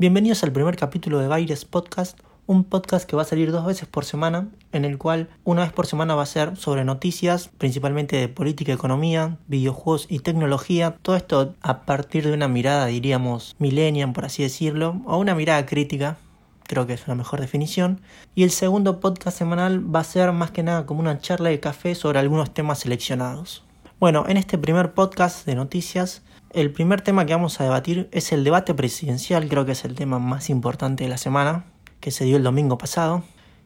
Bienvenidos 0.00 0.44
al 0.44 0.52
primer 0.52 0.76
capítulo 0.76 1.18
de 1.18 1.26
Baires 1.26 1.64
Podcast, 1.64 2.20
un 2.46 2.62
podcast 2.62 3.04
que 3.04 3.16
va 3.16 3.22
a 3.22 3.24
salir 3.24 3.50
dos 3.50 3.66
veces 3.66 3.88
por 3.88 4.04
semana, 4.04 4.46
en 4.70 4.84
el 4.84 4.96
cual 4.96 5.28
una 5.42 5.62
vez 5.62 5.72
por 5.72 5.88
semana 5.88 6.14
va 6.14 6.22
a 6.22 6.26
ser 6.26 6.56
sobre 6.56 6.84
noticias, 6.84 7.50
principalmente 7.58 8.14
de 8.14 8.28
política, 8.28 8.72
economía, 8.72 9.38
videojuegos 9.48 10.06
y 10.08 10.20
tecnología. 10.20 10.96
Todo 11.02 11.16
esto 11.16 11.56
a 11.62 11.80
partir 11.80 12.24
de 12.24 12.32
una 12.32 12.46
mirada, 12.46 12.86
diríamos, 12.86 13.56
millennial, 13.58 14.12
por 14.12 14.26
así 14.26 14.44
decirlo, 14.44 15.02
o 15.04 15.18
una 15.18 15.34
mirada 15.34 15.66
crítica, 15.66 16.16
creo 16.62 16.86
que 16.86 16.92
es 16.92 17.04
una 17.06 17.16
mejor 17.16 17.40
definición. 17.40 18.00
Y 18.36 18.44
el 18.44 18.52
segundo 18.52 19.00
podcast 19.00 19.36
semanal 19.36 19.92
va 19.92 19.98
a 19.98 20.04
ser 20.04 20.30
más 20.30 20.52
que 20.52 20.62
nada 20.62 20.86
como 20.86 21.00
una 21.00 21.18
charla 21.18 21.48
de 21.48 21.58
café 21.58 21.96
sobre 21.96 22.20
algunos 22.20 22.54
temas 22.54 22.78
seleccionados. 22.78 23.64
Bueno, 23.98 24.26
en 24.28 24.36
este 24.36 24.58
primer 24.58 24.92
podcast 24.92 25.44
de 25.44 25.56
noticias, 25.56 26.22
el 26.52 26.72
primer 26.72 27.00
tema 27.00 27.26
que 27.26 27.34
vamos 27.34 27.60
a 27.60 27.64
debatir 27.64 28.08
es 28.12 28.32
el 28.32 28.44
debate 28.44 28.74
presidencial, 28.74 29.48
creo 29.48 29.64
que 29.64 29.72
es 29.72 29.84
el 29.84 29.94
tema 29.94 30.18
más 30.18 30.50
importante 30.50 31.04
de 31.04 31.10
la 31.10 31.18
semana, 31.18 31.64
que 32.00 32.10
se 32.10 32.24
dio 32.24 32.36
el 32.36 32.42
domingo 32.42 32.78
pasado, 32.78 33.22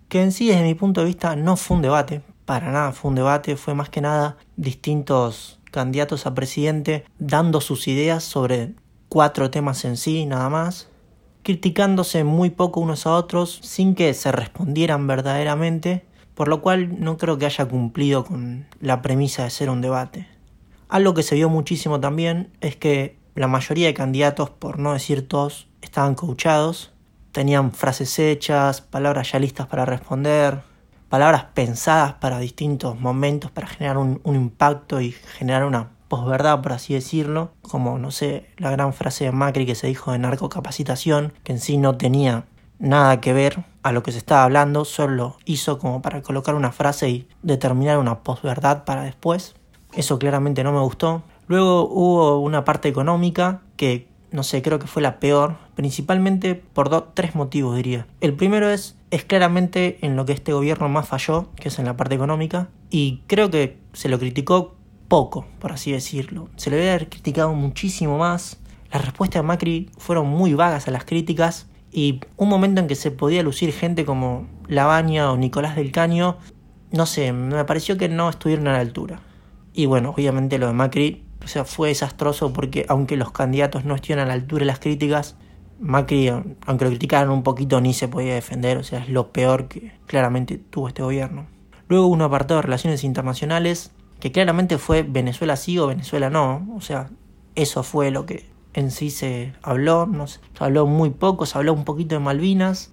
que 0.09 0.23
en 0.23 0.33
sí 0.33 0.49
desde 0.49 0.63
mi 0.63 0.75
punto 0.75 1.01
de 1.01 1.07
vista 1.07 1.37
no 1.37 1.57
fue 1.57 1.77
un 1.77 1.83
debate, 1.83 2.23
para 2.45 2.73
nada 2.73 2.93
fue 2.93 3.11
un 3.11 3.15
debate, 3.15 3.57
fue 3.57 3.75
más 3.75 3.89
que 3.89 4.01
nada 4.01 4.37
distintos 4.57 5.61
candidatos 5.71 6.27
a 6.27 6.35
presidente 6.35 7.05
dando 7.19 7.61
sus 7.61 7.89
ideas 7.89 8.25
sobre 8.25 8.75
cuatro 9.09 9.51
temas 9.51 9.85
en 9.85 9.97
sí, 9.97 10.27
nada 10.27 10.49
más, 10.49 10.89
criticándose 11.43 12.25
muy 12.25 12.51
poco 12.51 12.81
unos 12.81 13.07
a 13.07 13.15
otros 13.15 13.61
sin 13.63 13.95
que 13.95 14.13
se 14.15 14.33
respondieran 14.33 15.07
verdaderamente 15.07 16.05
por 16.35 16.49
lo 16.49 16.63
cual 16.63 17.01
no 17.01 17.19
creo 17.19 17.39
que 17.39 17.47
haya 17.47 17.67
cumplido 17.67 18.25
con 18.25 18.67
la 18.81 19.03
premisa 19.03 19.45
de 19.45 19.51
ser 19.51 19.71
un 19.71 19.81
debate. 19.81 20.27
Algo 20.93 21.15
que 21.15 21.23
se 21.23 21.37
vio 21.37 21.49
muchísimo 21.49 22.01
también 22.01 22.53
es 22.61 22.77
que 22.77 23.17
la 23.35 23.49
mayoría 23.49 23.87
de 23.87 23.95
candidatos, 23.95 24.51
por 24.51 24.79
no 24.79 24.93
decir 24.93 25.27
todos, 25.27 25.67
estaban 25.81 26.15
coachados, 26.15 26.93
tenían 27.33 27.73
frases 27.73 28.19
hechas, 28.19 28.83
palabras 28.83 29.33
ya 29.33 29.39
listas 29.39 29.67
para 29.69 29.87
responder, 29.87 30.61
palabras 31.09 31.47
pensadas 31.55 32.13
para 32.13 32.39
distintos 32.41 33.01
momentos, 33.01 33.51
para 33.51 33.69
generar 33.69 33.97
un, 33.97 34.21
impacto 34.27 35.01
y 35.01 35.13
generar 35.13 35.65
una 35.65 35.93
posverdad, 36.09 36.61
por 36.61 36.75
así 36.75 36.93
decirlo, 36.93 37.53
como, 37.63 37.99
no 37.99 38.11
sé, 38.11 38.51
la 38.59 38.71
gran 38.71 38.93
frase 38.93 39.25
de 39.25 39.33
Macri 39.33 39.65
que 39.65 39.75
se 39.75 39.87
dijo 39.87 40.13
de 40.13 40.19
narcocapacitación, 40.19 41.33
que 41.43 41.53
en 41.53 41.61
sí 41.61 41.79
no 41.79 41.97
tenía 41.97 42.45
nada 42.79 43.19
que 43.19 43.33
ver 43.33 43.65
a 43.83 43.93
lo 43.93 44.03
que 44.03 44.13
se 44.13 44.19
estaba 44.19 44.45
hablando, 44.45 44.85
solo 44.85 45.39
hizo 45.47 45.79
como 45.79 46.03
para 46.03 46.21
colocar 46.21 46.55
una 46.55 46.71
frase 46.71 47.09
y 47.09 47.29
determinar 47.41 47.97
una 47.97 48.19
posverdad 48.19 48.85
para 48.85 49.05
después. 49.05 49.55
Eso 49.95 50.19
claramente 50.19 50.65
no 50.65 50.73
me 50.73 50.81
gustó. 50.81 51.23
Luego 51.49 51.89
hubo 51.89 52.39
una 52.41 52.65
parte 52.65 52.89
económica 52.89 53.63
que 53.77 54.13
no 54.33 54.43
sé, 54.43 54.63
creo 54.63 54.79
que 54.79 54.87
fue 54.87 55.03
la 55.03 55.21
peor, 55.21 55.57
principalmente 55.75 56.55
por 56.55 56.89
dos, 56.89 57.05
tres 57.15 57.35
motivos 57.35 57.77
diría. 57.77 58.07
El 58.21 58.33
primero 58.33 58.71
es, 58.71 58.97
es 59.11 59.25
claramente 59.25 59.99
en 60.01 60.17
lo 60.17 60.25
que 60.25 60.33
este 60.33 60.55
gobierno 60.55 60.89
más 60.89 61.07
falló, 61.07 61.49
que 61.55 61.69
es 61.69 61.79
en 61.79 61.85
la 61.85 61.97
parte 61.97 62.15
económica, 62.15 62.69
y 62.91 63.21
creo 63.27 63.51
que 63.51 63.79
se 63.93 64.09
lo 64.09 64.19
criticó 64.19 64.75
poco, 65.09 65.47
por 65.59 65.73
así 65.73 65.93
decirlo. 65.93 66.49
Se 66.57 66.71
le 66.71 66.77
debe 66.77 66.91
haber 66.91 67.11
criticado 67.11 67.53
muchísimo 67.53 68.17
más. 68.17 68.59
Las 68.91 69.05
respuestas 69.05 69.43
de 69.43 69.47
Macri 69.47 69.91
fueron 69.99 70.27
muy 70.27 70.55
vagas 70.55 70.89
a 70.89 70.91
las 70.91 71.05
críticas 71.05 71.67
y 71.93 72.21
un 72.39 72.49
momento 72.49 72.81
en 72.81 72.89
que 72.89 72.95
se 72.95 73.11
podía 73.11 73.43
lucir 73.43 73.73
gente 73.73 74.07
como 74.07 74.47
Labaña 74.67 75.31
o 75.31 75.37
Nicolás 75.37 75.77
del 75.77 75.93
Caño, 75.93 76.39
no 76.91 77.05
sé, 77.05 77.33
me 77.33 77.65
pareció 77.65 77.99
que 77.99 78.09
no 78.09 78.31
estuvieron 78.31 78.69
a 78.69 78.73
la 78.73 78.81
altura. 78.81 79.21
Y 79.75 79.87
bueno, 79.87 80.11
obviamente 80.11 80.59
lo 80.59 80.67
de 80.67 80.73
Macri 80.73 81.25
o 81.45 81.49
sea, 81.49 81.65
fue 81.65 81.89
desastroso 81.89 82.53
porque 82.53 82.87
aunque 82.89 83.17
los 83.17 83.33
candidatos 83.33 83.85
no 83.85 83.95
estuvieran 83.95 84.27
a 84.27 84.29
la 84.29 84.35
altura 84.35 84.61
de 84.61 84.67
las 84.67 84.79
críticas, 84.79 85.37
Macri, 85.81 86.29
aunque 86.29 86.85
lo 86.85 86.91
criticaran 86.91 87.31
un 87.31 87.43
poquito, 87.43 87.81
ni 87.81 87.93
se 87.93 88.09
podía 88.09 88.35
defender, 88.35 88.79
o 88.79 88.85
sea, 88.85 89.01
es 89.01 89.09
lo 89.09 89.33
peor 89.33 89.67
que 89.67 89.93
claramente 90.07 90.59
tuvo 90.59 90.89
este 90.89 91.03
gobierno. 91.03 91.47
Luego 91.89 92.07
un 92.07 92.23
apartado 92.23 92.59
de 92.59 92.63
relaciones 92.63 93.03
internacionales, 93.03 93.91
que 94.21 94.31
claramente 94.31 94.79
fue 94.79 95.03
Venezuela 95.03 95.57
sí 95.57 95.79
o 95.79 95.89
Venezuela 95.89 96.31
no, 96.31 96.69
o 96.77 96.81
sea, 96.81 97.11
eso 97.57 97.83
fue 97.83 98.13
lo 98.13 98.25
que 98.25 98.49
en 98.75 98.93
sí 98.93 99.11
se 99.11 99.53
habló, 99.63 100.07
no 100.07 100.29
se 100.29 100.39
habló 100.61 100.87
muy 100.87 101.11
poco, 101.11 101.45
se 101.45 101.59
habló 101.59 101.73
un 101.73 101.85
poquito 101.85 102.15
de 102.15 102.21
Malvinas, 102.21 102.93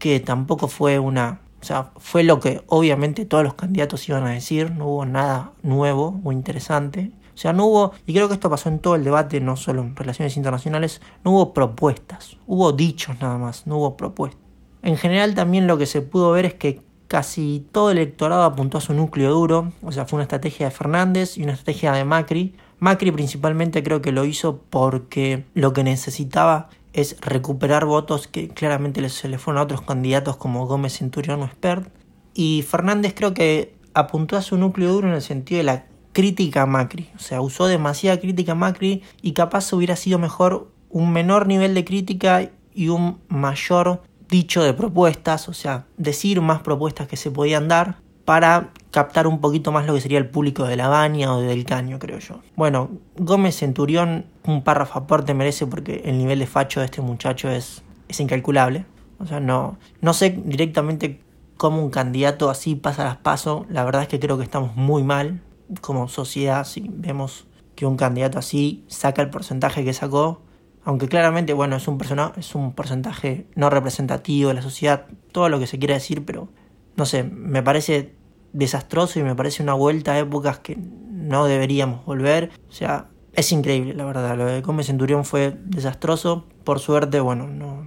que 0.00 0.18
tampoco 0.18 0.66
fue 0.66 0.98
una, 0.98 1.40
o 1.60 1.64
sea, 1.64 1.90
fue 1.96 2.22
lo 2.22 2.40
que 2.40 2.62
obviamente 2.66 3.24
todos 3.24 3.44
los 3.44 3.54
candidatos 3.54 4.08
iban 4.08 4.24
a 4.24 4.30
decir, 4.30 4.70
no 4.70 4.86
hubo 4.86 5.06
nada 5.06 5.52
nuevo 5.62 6.20
o 6.22 6.32
interesante. 6.32 7.12
O 7.34 7.38
sea, 7.38 7.52
no 7.52 7.66
hubo, 7.66 7.92
y 8.06 8.14
creo 8.14 8.28
que 8.28 8.34
esto 8.34 8.48
pasó 8.48 8.68
en 8.68 8.78
todo 8.78 8.94
el 8.94 9.04
debate, 9.04 9.40
no 9.40 9.56
solo 9.56 9.82
en 9.82 9.94
relaciones 9.94 10.36
internacionales, 10.36 11.02
no 11.22 11.32
hubo 11.32 11.52
propuestas, 11.52 12.38
hubo 12.46 12.72
dichos 12.72 13.20
nada 13.20 13.36
más, 13.36 13.66
no 13.66 13.76
hubo 13.76 13.96
propuestas. 13.96 14.40
En 14.82 14.96
general 14.96 15.34
también 15.34 15.66
lo 15.66 15.76
que 15.76 15.86
se 15.86 16.00
pudo 16.00 16.30
ver 16.30 16.46
es 16.46 16.54
que 16.54 16.80
casi 17.08 17.66
todo 17.72 17.90
el 17.90 17.98
electorado 17.98 18.44
apuntó 18.44 18.78
a 18.78 18.80
su 18.80 18.94
núcleo 18.94 19.30
duro, 19.32 19.72
o 19.82 19.92
sea, 19.92 20.06
fue 20.06 20.16
una 20.16 20.24
estrategia 20.24 20.66
de 20.66 20.72
Fernández 20.72 21.36
y 21.36 21.42
una 21.42 21.52
estrategia 21.52 21.92
de 21.92 22.04
Macri, 22.04 22.54
Macri 22.78 23.10
principalmente 23.10 23.82
creo 23.82 24.02
que 24.02 24.12
lo 24.12 24.24
hizo 24.24 24.60
porque 24.70 25.44
lo 25.54 25.72
que 25.72 25.82
necesitaba 25.82 26.68
es 26.96 27.20
recuperar 27.20 27.84
votos 27.84 28.26
que 28.26 28.48
claramente 28.48 29.06
se 29.10 29.28
le 29.28 29.36
fueron 29.36 29.60
a 29.60 29.64
otros 29.64 29.82
candidatos 29.82 30.38
como 30.38 30.66
Gómez 30.66 30.96
Centurión 30.96 31.42
o 31.42 31.46
Spert. 31.46 31.92
Y 32.32 32.62
Fernández 32.62 33.12
creo 33.14 33.34
que 33.34 33.76
apuntó 33.92 34.36
a 34.38 34.42
su 34.42 34.56
núcleo 34.56 34.90
duro 34.90 35.08
en 35.08 35.14
el 35.14 35.20
sentido 35.20 35.58
de 35.58 35.64
la 35.64 35.86
crítica 36.12 36.62
a 36.62 36.66
Macri. 36.66 37.10
O 37.14 37.18
sea, 37.18 37.42
usó 37.42 37.66
demasiada 37.66 38.18
crítica 38.18 38.52
a 38.52 38.54
Macri 38.54 39.02
y 39.20 39.34
capaz 39.34 39.70
hubiera 39.74 39.94
sido 39.94 40.18
mejor 40.18 40.72
un 40.88 41.12
menor 41.12 41.46
nivel 41.46 41.74
de 41.74 41.84
crítica 41.84 42.50
y 42.72 42.88
un 42.88 43.20
mayor 43.28 44.02
dicho 44.30 44.62
de 44.62 44.72
propuestas, 44.72 45.50
o 45.50 45.52
sea, 45.52 45.84
decir 45.98 46.40
más 46.40 46.62
propuestas 46.62 47.08
que 47.08 47.18
se 47.18 47.30
podían 47.30 47.68
dar 47.68 47.98
para 48.24 48.72
captar 48.96 49.26
un 49.26 49.42
poquito 49.42 49.72
más 49.72 49.84
lo 49.84 49.92
que 49.92 50.00
sería 50.00 50.16
el 50.16 50.30
público 50.30 50.64
de 50.64 50.74
La 50.74 50.88
Baña 50.88 51.30
o 51.34 51.42
de 51.42 51.48
Del 51.48 51.66
Caño, 51.66 51.98
creo 51.98 52.18
yo. 52.18 52.40
Bueno, 52.54 52.88
Gómez 53.18 53.58
Centurión, 53.58 54.24
un 54.46 54.64
párrafo 54.64 55.00
aparte 55.00 55.34
merece 55.34 55.66
porque 55.66 56.00
el 56.06 56.16
nivel 56.16 56.38
de 56.38 56.46
facho 56.46 56.80
de 56.80 56.86
este 56.86 57.02
muchacho 57.02 57.50
es, 57.50 57.82
es 58.08 58.20
incalculable. 58.20 58.86
O 59.18 59.26
sea, 59.26 59.38
no, 59.38 59.76
no 60.00 60.14
sé 60.14 60.30
directamente 60.42 61.20
cómo 61.58 61.82
un 61.82 61.90
candidato 61.90 62.48
así 62.48 62.74
pasa 62.74 63.04
las 63.04 63.18
pasos. 63.18 63.66
La 63.68 63.84
verdad 63.84 64.00
es 64.00 64.08
que 64.08 64.18
creo 64.18 64.38
que 64.38 64.44
estamos 64.44 64.74
muy 64.76 65.02
mal 65.02 65.42
como 65.82 66.08
sociedad 66.08 66.64
si 66.64 66.86
vemos 66.90 67.46
que 67.74 67.84
un 67.84 67.98
candidato 67.98 68.38
así 68.38 68.86
saca 68.88 69.20
el 69.20 69.28
porcentaje 69.28 69.84
que 69.84 69.92
sacó. 69.92 70.40
Aunque 70.84 71.06
claramente, 71.06 71.52
bueno, 71.52 71.76
es 71.76 71.86
un, 71.86 72.00
es 72.38 72.54
un 72.54 72.72
porcentaje 72.72 73.46
no 73.56 73.68
representativo 73.68 74.48
de 74.48 74.54
la 74.54 74.62
sociedad, 74.62 75.04
todo 75.32 75.50
lo 75.50 75.58
que 75.58 75.66
se 75.66 75.78
quiere 75.78 75.92
decir, 75.92 76.24
pero 76.24 76.48
no 76.96 77.04
sé, 77.04 77.24
me 77.24 77.62
parece 77.62 78.16
desastroso 78.56 79.20
y 79.20 79.22
me 79.22 79.34
parece 79.34 79.62
una 79.62 79.74
vuelta 79.74 80.12
a 80.12 80.18
épocas 80.18 80.58
que 80.58 80.76
no 80.76 81.44
deberíamos 81.44 82.04
volver. 82.04 82.50
O 82.68 82.72
sea, 82.72 83.08
es 83.34 83.52
increíble, 83.52 83.94
la 83.94 84.06
verdad. 84.06 84.36
Lo 84.36 84.46
de 84.46 84.62
Gómez 84.62 84.86
Centurión 84.86 85.24
fue 85.24 85.56
desastroso. 85.64 86.46
Por 86.64 86.80
suerte, 86.80 87.20
bueno, 87.20 87.46
no, 87.46 87.86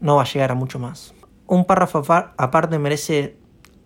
no 0.00 0.16
va 0.16 0.22
a 0.22 0.26
llegar 0.26 0.52
a 0.52 0.54
mucho 0.54 0.78
más. 0.78 1.14
Un 1.46 1.64
párrafo 1.64 2.04
aparte 2.08 2.78
merece 2.78 3.36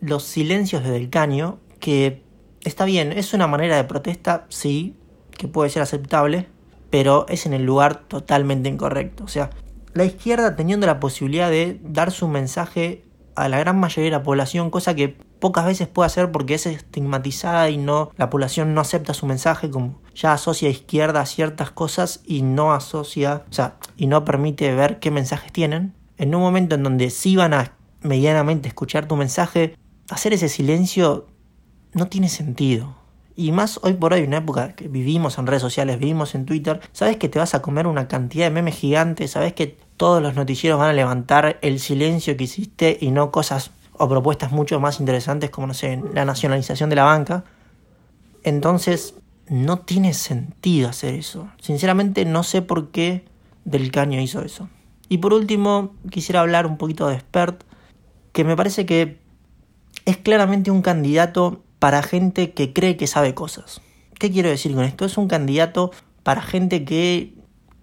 los 0.00 0.24
silencios 0.24 0.82
de 0.82 0.90
Del 0.90 1.08
Caño, 1.08 1.58
que 1.78 2.22
está 2.62 2.84
bien, 2.84 3.12
es 3.12 3.32
una 3.32 3.46
manera 3.46 3.76
de 3.76 3.84
protesta, 3.84 4.44
sí, 4.48 4.96
que 5.30 5.48
puede 5.48 5.70
ser 5.70 5.82
aceptable, 5.82 6.48
pero 6.90 7.26
es 7.28 7.46
en 7.46 7.54
el 7.54 7.64
lugar 7.64 8.02
totalmente 8.08 8.68
incorrecto. 8.68 9.24
O 9.24 9.28
sea, 9.28 9.50
la 9.94 10.04
izquierda 10.04 10.56
teniendo 10.56 10.86
la 10.86 11.00
posibilidad 11.00 11.48
de 11.48 11.78
dar 11.82 12.10
su 12.10 12.28
mensaje 12.28 13.04
a 13.36 13.48
la 13.48 13.58
gran 13.58 13.78
mayoría 13.78 14.10
de 14.10 14.18
la 14.18 14.22
población, 14.22 14.70
cosa 14.70 14.94
que 14.94 15.16
pocas 15.44 15.66
veces 15.66 15.88
puede 15.88 16.06
hacer 16.06 16.32
porque 16.32 16.54
es 16.54 16.64
estigmatizada 16.64 17.68
y 17.68 17.76
no 17.76 18.10
la 18.16 18.30
población 18.30 18.72
no 18.72 18.80
acepta 18.80 19.12
su 19.12 19.26
mensaje 19.26 19.68
como 19.68 20.00
ya 20.14 20.32
asocia 20.32 20.68
a 20.68 20.72
izquierda 20.72 21.20
a 21.20 21.26
ciertas 21.26 21.70
cosas 21.70 22.22
y 22.24 22.40
no 22.40 22.72
asocia, 22.72 23.44
o 23.50 23.52
sea, 23.52 23.76
y 23.98 24.06
no 24.06 24.24
permite 24.24 24.74
ver 24.74 25.00
qué 25.00 25.10
mensajes 25.10 25.52
tienen. 25.52 25.92
En 26.16 26.34
un 26.34 26.40
momento 26.40 26.76
en 26.76 26.82
donde 26.82 27.10
sí 27.10 27.36
van 27.36 27.52
a 27.52 27.72
medianamente 28.00 28.68
escuchar 28.68 29.06
tu 29.06 29.16
mensaje, 29.16 29.76
hacer 30.08 30.32
ese 30.32 30.48
silencio 30.48 31.26
no 31.92 32.06
tiene 32.06 32.30
sentido. 32.30 32.96
Y 33.36 33.52
más 33.52 33.78
hoy 33.82 33.92
por 33.92 34.14
hoy, 34.14 34.22
una 34.22 34.38
época 34.38 34.74
que 34.74 34.88
vivimos 34.88 35.36
en 35.36 35.46
redes 35.46 35.60
sociales, 35.60 35.98
vivimos 35.98 36.34
en 36.34 36.46
Twitter, 36.46 36.80
sabes 36.92 37.18
que 37.18 37.28
te 37.28 37.38
vas 37.38 37.54
a 37.54 37.60
comer 37.60 37.86
una 37.86 38.08
cantidad 38.08 38.46
de 38.46 38.50
memes 38.50 38.76
gigantes, 38.76 39.32
sabes 39.32 39.52
que 39.52 39.76
todos 39.98 40.22
los 40.22 40.36
noticieros 40.36 40.78
van 40.78 40.88
a 40.88 40.94
levantar 40.94 41.58
el 41.60 41.80
silencio 41.80 42.34
que 42.34 42.44
hiciste 42.44 42.96
y 42.98 43.10
no 43.10 43.30
cosas 43.30 43.72
o 43.96 44.08
propuestas 44.08 44.52
mucho 44.52 44.80
más 44.80 45.00
interesantes 45.00 45.50
como, 45.50 45.66
no 45.66 45.74
sé, 45.74 46.02
la 46.12 46.24
nacionalización 46.24 46.90
de 46.90 46.96
la 46.96 47.04
banca. 47.04 47.44
Entonces, 48.42 49.14
no 49.48 49.78
tiene 49.78 50.14
sentido 50.14 50.88
hacer 50.88 51.14
eso. 51.14 51.48
Sinceramente, 51.60 52.24
no 52.24 52.42
sé 52.42 52.62
por 52.62 52.90
qué 52.90 53.24
Del 53.64 53.90
Caño 53.90 54.20
hizo 54.20 54.42
eso. 54.42 54.68
Y 55.08 55.18
por 55.18 55.32
último, 55.32 55.94
quisiera 56.10 56.40
hablar 56.40 56.66
un 56.66 56.76
poquito 56.76 57.08
de 57.08 57.20
Spert, 57.20 57.64
que 58.32 58.44
me 58.44 58.56
parece 58.56 58.84
que 58.86 59.20
es 60.04 60.16
claramente 60.16 60.70
un 60.70 60.82
candidato 60.82 61.62
para 61.78 62.02
gente 62.02 62.52
que 62.52 62.72
cree 62.72 62.96
que 62.96 63.06
sabe 63.06 63.34
cosas. 63.34 63.80
¿Qué 64.18 64.30
quiero 64.30 64.48
decir 64.48 64.74
con 64.74 64.84
esto? 64.84 65.04
Es 65.04 65.18
un 65.18 65.28
candidato 65.28 65.92
para 66.22 66.42
gente 66.42 66.84
que 66.84 67.34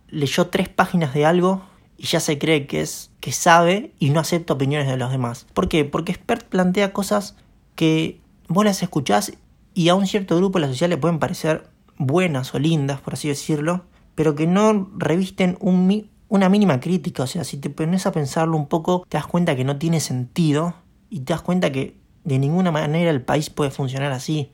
leyó 0.10 0.48
tres 0.48 0.70
páginas 0.70 1.14
de 1.14 1.26
algo 1.26 1.62
y 2.02 2.08
ya 2.08 2.20
se 2.20 2.40
cree 2.40 2.66
que 2.66 2.82
es 2.82 3.12
que 3.20 3.32
sabe 3.32 3.94
y 4.00 4.10
no 4.10 4.20
acepta 4.20 4.54
opiniones 4.54 4.88
de 4.88 4.98
los 4.98 5.12
demás. 5.12 5.46
¿Por 5.54 5.70
qué? 5.70 5.86
Porque 5.86 6.14
Expert 6.14 6.48
plantea 6.48 6.94
cosas 6.94 7.36
que 7.76 8.20
vos 8.48 8.66
las 8.66 8.82
escuchás 8.82 9.34
y 9.76 9.90
a 9.90 9.94
un 9.94 10.08
cierto 10.08 10.36
grupo 10.36 10.58
de 10.58 10.66
la 10.66 10.72
sociedad 10.72 10.90
le 10.90 10.98
pueden 10.98 11.20
parecer 11.20 11.70
buenas 12.00 12.56
o 12.56 12.60
lindas, 12.60 13.02
por 13.02 13.14
así 13.14 13.28
decirlo, 13.28 13.86
pero 14.16 14.34
que 14.34 14.48
no 14.48 14.90
revisten 14.98 15.60
un, 15.60 16.10
una 16.28 16.50
mínima 16.50 16.80
crítica. 16.80 17.22
O 17.22 17.28
sea, 17.28 17.44
si 17.44 17.58
te 17.58 17.70
pones 17.70 18.08
a 18.08 18.12
pensarlo 18.12 18.58
un 18.58 18.66
poco, 18.66 19.06
te 19.08 19.18
das 19.18 19.28
cuenta 19.28 19.56
que 19.56 19.64
no 19.64 19.78
tiene 19.78 20.00
sentido 20.00 20.74
y 21.12 21.20
te 21.20 21.34
das 21.34 21.44
cuenta 21.44 21.72
que 21.72 21.98
de 22.24 22.40
ninguna 22.40 22.72
manera 22.72 23.12
el 23.12 23.22
país 23.22 23.52
puede 23.52 23.70
funcionar 23.70 24.12
así 24.12 24.52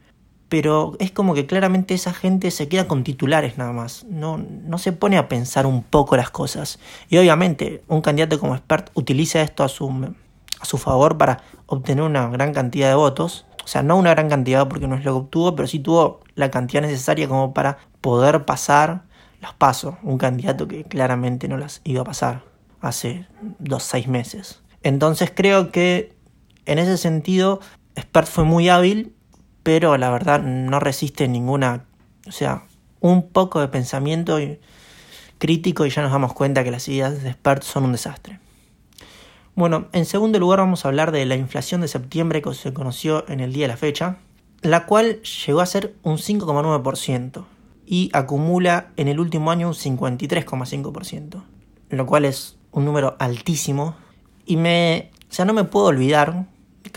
pero 0.50 0.96
es 1.00 1.12
como 1.12 1.34
que 1.34 1.46
claramente 1.46 1.94
esa 1.94 2.14
gente 2.14 2.52
se 2.52 2.68
queda 2.68 2.88
con 2.88 3.04
titulares 3.04 3.58
nada 3.58 3.74
más, 3.74 4.06
no, 4.06 4.38
no 4.38 4.78
se 4.78 4.94
pone 4.94 5.18
a 5.18 5.28
pensar 5.28 5.66
un 5.66 5.84
poco 5.84 6.16
las 6.16 6.30
cosas. 6.30 6.80
Y 7.10 7.18
obviamente 7.18 7.84
un 7.88 8.02
candidato 8.02 8.40
como 8.40 8.56
expert 8.56 8.90
utiliza 8.94 9.42
esto 9.42 9.64
a 9.64 9.70
su, 9.70 9.90
a 10.60 10.66
su 10.66 10.78
favor 10.78 11.18
para 11.18 11.44
obtener 11.66 12.04
una 12.04 12.28
gran 12.30 12.54
cantidad 12.54 12.90
de 12.90 12.96
votos, 12.96 13.46
o 13.64 13.68
sea, 13.68 13.84
no 13.84 13.98
una 13.98 14.12
gran 14.12 14.30
cantidad 14.30 14.68
porque 14.70 14.88
no 14.88 14.96
es 14.96 15.04
lo 15.04 15.12
que 15.12 15.20
obtuvo, 15.20 15.56
pero 15.56 15.68
sí 15.68 15.80
tuvo 15.80 16.22
la 16.36 16.50
cantidad 16.50 16.82
necesaria 16.82 17.28
como 17.28 17.54
para 17.54 17.80
poder 18.00 18.46
pasar 18.46 19.04
los 19.42 19.54
pasos, 19.54 19.96
un 20.04 20.18
candidato 20.18 20.68
que 20.68 20.86
claramente 20.86 21.48
no 21.50 21.58
las 21.58 21.82
iba 21.84 22.02
a 22.02 22.06
pasar 22.06 22.44
hace 22.80 23.28
dos, 23.60 23.84
seis 23.84 24.08
meses. 24.08 24.62
Entonces 24.84 25.32
creo 25.36 25.72
que 25.72 26.16
en 26.66 26.80
ese 26.80 26.98
sentido 26.98 27.60
Spert 28.00 28.28
fue 28.28 28.46
muy 28.46 28.70
hábil 28.70 29.17
pero 29.68 29.98
la 29.98 30.10
verdad 30.10 30.42
no 30.42 30.80
resiste 30.80 31.28
ninguna, 31.28 31.84
o 32.26 32.32
sea, 32.32 32.64
un 33.02 33.28
poco 33.28 33.60
de 33.60 33.68
pensamiento 33.68 34.40
crítico 35.40 35.86
y 35.86 35.90
ya 35.90 36.02
nos 36.02 36.14
damos 36.14 36.32
cuenta 36.32 36.64
que 36.64 36.72
las 36.72 36.88
ideas 36.88 37.22
de 37.22 37.34
Spert 37.34 37.64
son 37.64 37.84
un 37.84 37.92
desastre. 37.92 38.40
Bueno, 39.56 39.90
en 39.92 40.06
segundo 40.06 40.40
lugar 40.40 40.60
vamos 40.60 40.86
a 40.86 40.88
hablar 40.88 41.12
de 41.12 41.26
la 41.26 41.36
inflación 41.36 41.82
de 41.82 41.90
septiembre 41.90 42.42
que 42.42 42.54
se 42.54 42.72
conoció 42.72 43.28
en 43.28 43.42
el 43.42 43.52
día 43.52 43.66
de 43.66 43.74
la 43.74 43.76
fecha, 43.76 44.20
la 44.62 44.86
cual 44.86 45.22
llegó 45.22 45.60
a 45.60 45.66
ser 45.66 45.96
un 46.02 46.16
5,9% 46.16 47.44
y 47.86 48.10
acumula 48.14 48.92
en 48.96 49.10
el 49.10 49.20
último 49.20 49.52
año 49.52 49.68
un 49.68 49.74
53,5%, 49.74 51.44
lo 51.90 52.06
cual 52.06 52.24
es 52.24 52.58
un 52.72 52.86
número 52.86 53.18
altísimo 53.20 53.98
y 54.46 54.56
me, 54.56 55.12
o 55.30 55.34
sea, 55.34 55.44
no 55.44 55.52
me 55.52 55.66
puedo 55.66 55.88
olvidar 55.88 56.46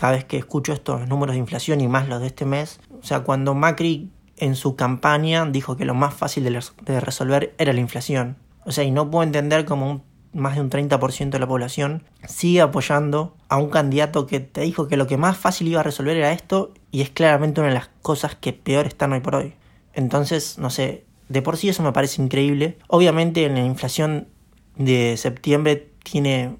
cada 0.01 0.13
vez 0.13 0.25
que 0.25 0.37
escucho 0.37 0.73
estos 0.73 1.07
números 1.07 1.35
de 1.35 1.39
inflación 1.39 1.79
y 1.79 1.87
más 1.87 2.09
los 2.09 2.21
de 2.21 2.25
este 2.25 2.43
mes, 2.43 2.79
o 2.99 3.05
sea, 3.05 3.19
cuando 3.19 3.53
Macri 3.53 4.09
en 4.37 4.55
su 4.55 4.75
campaña 4.75 5.45
dijo 5.45 5.77
que 5.77 5.85
lo 5.85 5.93
más 5.93 6.15
fácil 6.15 6.43
de, 6.43 6.99
resolver 6.99 7.53
era 7.59 7.71
la 7.71 7.81
inflación. 7.81 8.35
O 8.65 8.71
sea, 8.71 8.83
y 8.83 8.89
no 8.89 9.11
puedo 9.11 9.21
entender 9.21 9.63
cómo 9.63 10.03
más 10.33 10.55
de 10.55 10.61
un 10.61 10.71
30% 10.71 11.29
de 11.29 11.37
la 11.37 11.45
población 11.45 12.01
sigue 12.27 12.61
apoyando 12.61 13.35
a 13.47 13.57
un 13.57 13.69
candidato 13.69 14.25
que 14.25 14.39
te 14.39 14.61
dijo 14.61 14.87
que 14.87 14.97
lo 14.97 15.05
que 15.05 15.17
más 15.17 15.37
fácil 15.37 15.67
iba 15.67 15.81
a 15.81 15.83
resolver 15.83 16.17
era 16.17 16.31
esto 16.31 16.71
y 16.89 17.01
es 17.01 17.11
claramente 17.11 17.61
una 17.61 17.69
de 17.69 17.75
las 17.75 17.91
cosas 18.01 18.33
que 18.33 18.53
peor 18.53 18.87
están 18.87 19.13
hoy 19.13 19.19
por 19.19 19.35
hoy. 19.35 19.53
Entonces, 19.93 20.57
no 20.57 20.71
sé, 20.71 21.05
de 21.29 21.43
por 21.43 21.57
sí 21.57 21.69
eso 21.69 21.83
me 21.83 21.91
parece 21.91 22.23
increíble. 22.23 22.79
Obviamente 22.87 23.45
en 23.45 23.53
la 23.53 23.63
inflación 23.63 24.29
de 24.77 25.15
septiembre 25.17 25.91
tiene 26.01 26.57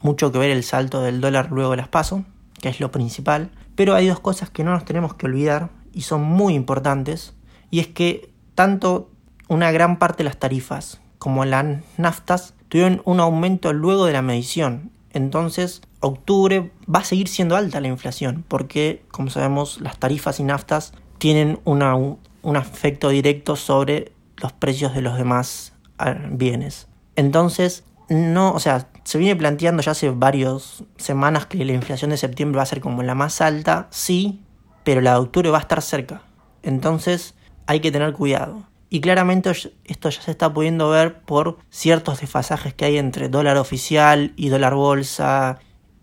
mucho 0.00 0.32
que 0.32 0.38
ver 0.38 0.50
el 0.50 0.64
salto 0.64 1.02
del 1.02 1.20
dólar 1.20 1.52
luego 1.52 1.70
de 1.70 1.76
las 1.76 1.88
pasos 1.88 2.22
que 2.60 2.68
es 2.68 2.80
lo 2.80 2.90
principal, 2.90 3.50
pero 3.74 3.94
hay 3.94 4.06
dos 4.06 4.20
cosas 4.20 4.50
que 4.50 4.64
no 4.64 4.72
nos 4.72 4.84
tenemos 4.84 5.14
que 5.14 5.26
olvidar 5.26 5.70
y 5.92 6.02
son 6.02 6.22
muy 6.22 6.54
importantes, 6.54 7.34
y 7.70 7.80
es 7.80 7.88
que 7.88 8.32
tanto 8.54 9.10
una 9.48 9.72
gran 9.72 9.98
parte 9.98 10.18
de 10.18 10.24
las 10.24 10.38
tarifas 10.38 11.00
como 11.18 11.44
las 11.44 11.64
naftas 11.98 12.54
tuvieron 12.68 13.02
un 13.04 13.20
aumento 13.20 13.72
luego 13.72 14.06
de 14.06 14.12
la 14.12 14.22
medición. 14.22 14.90
Entonces, 15.12 15.82
octubre 16.00 16.70
va 16.92 17.00
a 17.00 17.04
seguir 17.04 17.28
siendo 17.28 17.56
alta 17.56 17.80
la 17.80 17.88
inflación, 17.88 18.44
porque, 18.46 19.02
como 19.10 19.28
sabemos, 19.28 19.80
las 19.80 19.98
tarifas 19.98 20.40
y 20.40 20.44
naftas 20.44 20.92
tienen 21.18 21.60
un 21.64 22.56
efecto 22.56 23.08
directo 23.08 23.56
sobre 23.56 24.12
los 24.36 24.52
precios 24.52 24.94
de 24.94 25.02
los 25.02 25.18
demás 25.18 25.74
ah, 25.98 26.14
bienes. 26.30 26.88
Entonces, 27.16 27.84
no, 28.08 28.52
o 28.52 28.60
sea, 28.60 28.88
se 29.04 29.18
viene 29.18 29.36
planteando 29.36 29.82
ya 29.82 29.92
hace 29.92 30.10
varias 30.10 30.84
semanas 30.96 31.46
que 31.46 31.64
la 31.64 31.72
inflación 31.72 32.10
de 32.10 32.16
septiembre 32.16 32.58
va 32.58 32.62
a 32.62 32.66
ser 32.66 32.80
como 32.80 33.02
la 33.02 33.14
más 33.14 33.40
alta, 33.40 33.88
sí, 33.90 34.40
pero 34.84 35.00
la 35.00 35.12
de 35.12 35.18
octubre 35.18 35.50
va 35.50 35.58
a 35.58 35.62
estar 35.62 35.82
cerca. 35.82 36.22
Entonces 36.62 37.34
hay 37.66 37.80
que 37.80 37.92
tener 37.92 38.12
cuidado. 38.12 38.64
Y 38.88 39.00
claramente 39.00 39.52
esto 39.84 40.10
ya 40.10 40.20
se 40.20 40.32
está 40.32 40.52
pudiendo 40.52 40.90
ver 40.90 41.20
por 41.20 41.58
ciertos 41.70 42.20
desfasajes 42.20 42.74
que 42.74 42.86
hay 42.86 42.98
entre 42.98 43.28
dólar 43.28 43.56
oficial 43.56 44.32
y 44.36 44.48
dólar 44.48 44.74
bolsa 44.74 45.60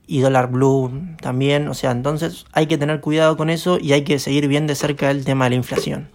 y 0.07 0.21
dólar 0.21 0.49
blue 0.49 1.15
también. 1.21 1.67
O 1.67 1.73
sea, 1.73 1.91
entonces 1.91 2.45
hay 2.53 2.67
que 2.67 2.77
tener 2.77 3.01
cuidado 3.01 3.35
con 3.35 3.49
eso 3.49 3.77
y 3.77 3.91
hay 3.91 4.03
que 4.03 4.19
seguir 4.19 4.47
bien 4.47 4.67
de 4.67 4.75
cerca 4.75 5.11
el 5.11 5.25
tema 5.25 5.45
de 5.45 5.49
la 5.49 5.55
inflación. 5.57 6.09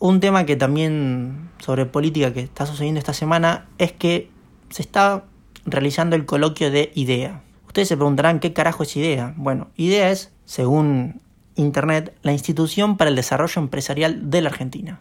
Un 0.00 0.18
tema 0.18 0.46
que 0.46 0.56
también 0.56 1.50
sobre 1.58 1.86
política 1.86 2.32
que 2.32 2.40
está 2.40 2.66
sucediendo 2.66 2.98
esta 2.98 3.14
semana 3.14 3.68
es 3.78 3.92
que 3.92 4.30
se 4.70 4.82
está 4.82 5.24
realizando 5.70 6.16
el 6.16 6.26
coloquio 6.26 6.70
de 6.70 6.92
IDEA. 6.94 7.42
Ustedes 7.66 7.88
se 7.88 7.96
preguntarán 7.96 8.40
qué 8.40 8.52
carajo 8.52 8.82
es 8.82 8.96
IDEA. 8.96 9.34
Bueno, 9.36 9.68
IDEA 9.76 10.10
es, 10.10 10.32
según 10.44 11.20
Internet, 11.54 12.16
la 12.22 12.32
Institución 12.32 12.96
para 12.96 13.10
el 13.10 13.16
Desarrollo 13.16 13.60
Empresarial 13.60 14.30
de 14.30 14.40
la 14.40 14.48
Argentina. 14.48 15.00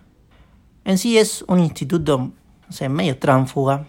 En 0.86 0.98
sí 0.98 1.18
es 1.18 1.44
un 1.48 1.60
instituto, 1.60 2.32
no 2.82 2.90
medio 2.90 3.18
tránfuga, 3.18 3.88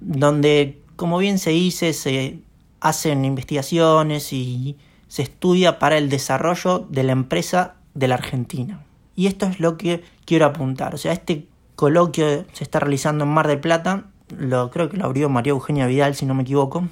donde, 0.00 0.82
como 0.96 1.18
bien 1.18 1.38
se 1.38 1.50
dice, 1.50 1.92
se 1.92 2.40
hacen 2.80 3.24
investigaciones 3.24 4.32
y 4.32 4.76
se 5.08 5.22
estudia 5.22 5.78
para 5.78 5.98
el 5.98 6.08
desarrollo 6.08 6.86
de 6.90 7.04
la 7.04 7.12
empresa 7.12 7.76
de 7.94 8.08
la 8.08 8.16
Argentina. 8.16 8.84
Y 9.14 9.26
esto 9.26 9.46
es 9.46 9.60
lo 9.60 9.76
que 9.76 10.04
quiero 10.24 10.44
apuntar. 10.46 10.94
O 10.94 10.98
sea, 10.98 11.12
este 11.12 11.48
coloquio 11.74 12.44
se 12.52 12.64
está 12.64 12.80
realizando 12.80 13.24
en 13.24 13.30
Mar 13.30 13.48
del 13.48 13.60
Plata 13.60 14.04
lo, 14.36 14.70
creo 14.70 14.88
que 14.88 14.96
lo 14.96 15.06
abrió 15.06 15.28
María 15.28 15.50
Eugenia 15.50 15.86
Vidal, 15.86 16.14
si 16.14 16.26
no 16.26 16.34
me 16.34 16.42
equivoco. 16.42 16.88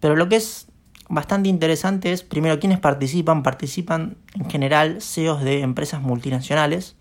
Pero 0.00 0.16
lo 0.16 0.28
que 0.28 0.36
es 0.36 0.68
bastante 1.08 1.48
interesante 1.48 2.12
es, 2.12 2.22
primero, 2.22 2.58
quienes 2.58 2.78
participan. 2.78 3.42
Participan 3.42 4.16
en 4.34 4.50
general 4.50 5.00
CEOs 5.00 5.42
de 5.42 5.60
empresas 5.60 6.00
multinacionales. 6.00 6.96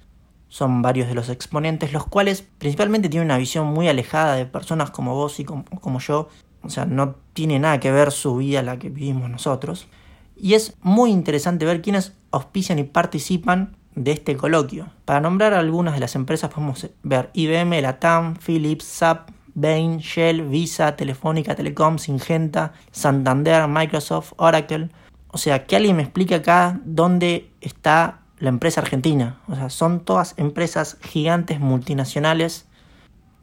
Son 0.47 0.81
varios 0.81 1.07
de 1.07 1.15
los 1.15 1.29
exponentes, 1.29 1.93
los 1.93 2.07
cuales 2.07 2.43
principalmente 2.57 3.07
tienen 3.07 3.27
una 3.27 3.37
visión 3.37 3.67
muy 3.67 3.87
alejada 3.87 4.35
de 4.35 4.45
personas 4.45 4.89
como 4.89 5.13
vos 5.13 5.39
y 5.39 5.45
como, 5.45 5.63
como 5.65 5.99
yo. 5.99 6.29
O 6.63 6.69
sea, 6.69 6.85
no 6.85 7.15
tiene 7.33 7.59
nada 7.59 7.79
que 7.79 7.91
ver 7.91 8.11
su 8.11 8.35
vida 8.37 8.61
la 8.63 8.79
que 8.79 8.89
vivimos 8.89 9.29
nosotros. 9.29 9.87
Y 10.35 10.55
es 10.55 10.75
muy 10.81 11.11
interesante 11.11 11.65
ver 11.65 11.81
quiénes 11.81 12.13
auspician 12.31 12.79
y 12.79 12.83
participan 12.83 13.77
de 13.95 14.11
este 14.11 14.35
coloquio. 14.37 14.87
Para 15.05 15.21
nombrar 15.21 15.53
algunas 15.53 15.93
de 15.93 15.99
las 15.99 16.15
empresas 16.15 16.49
podemos 16.49 16.89
ver 17.03 17.29
IBM, 17.33 17.81
Latam, 17.81 18.35
Philips, 18.35 18.85
SAP, 18.85 19.29
Bain, 19.59 19.99
Shell, 19.99 20.43
Visa, 20.43 20.95
Telefónica, 20.95 21.55
Telecom, 21.55 21.97
Singenta, 21.97 22.73
Santander, 22.91 23.67
Microsoft, 23.67 24.33
Oracle. 24.37 24.89
O 25.29 25.37
sea, 25.37 25.65
que 25.65 25.75
alguien 25.75 25.97
me 25.97 26.03
explique 26.03 26.35
acá 26.35 26.79
dónde 26.85 27.49
está 27.61 28.21
la 28.39 28.49
empresa 28.49 28.81
argentina. 28.81 29.39
O 29.47 29.55
sea, 29.55 29.69
son 29.69 29.99
todas 29.99 30.33
empresas 30.37 30.97
gigantes 31.01 31.59
multinacionales 31.59 32.65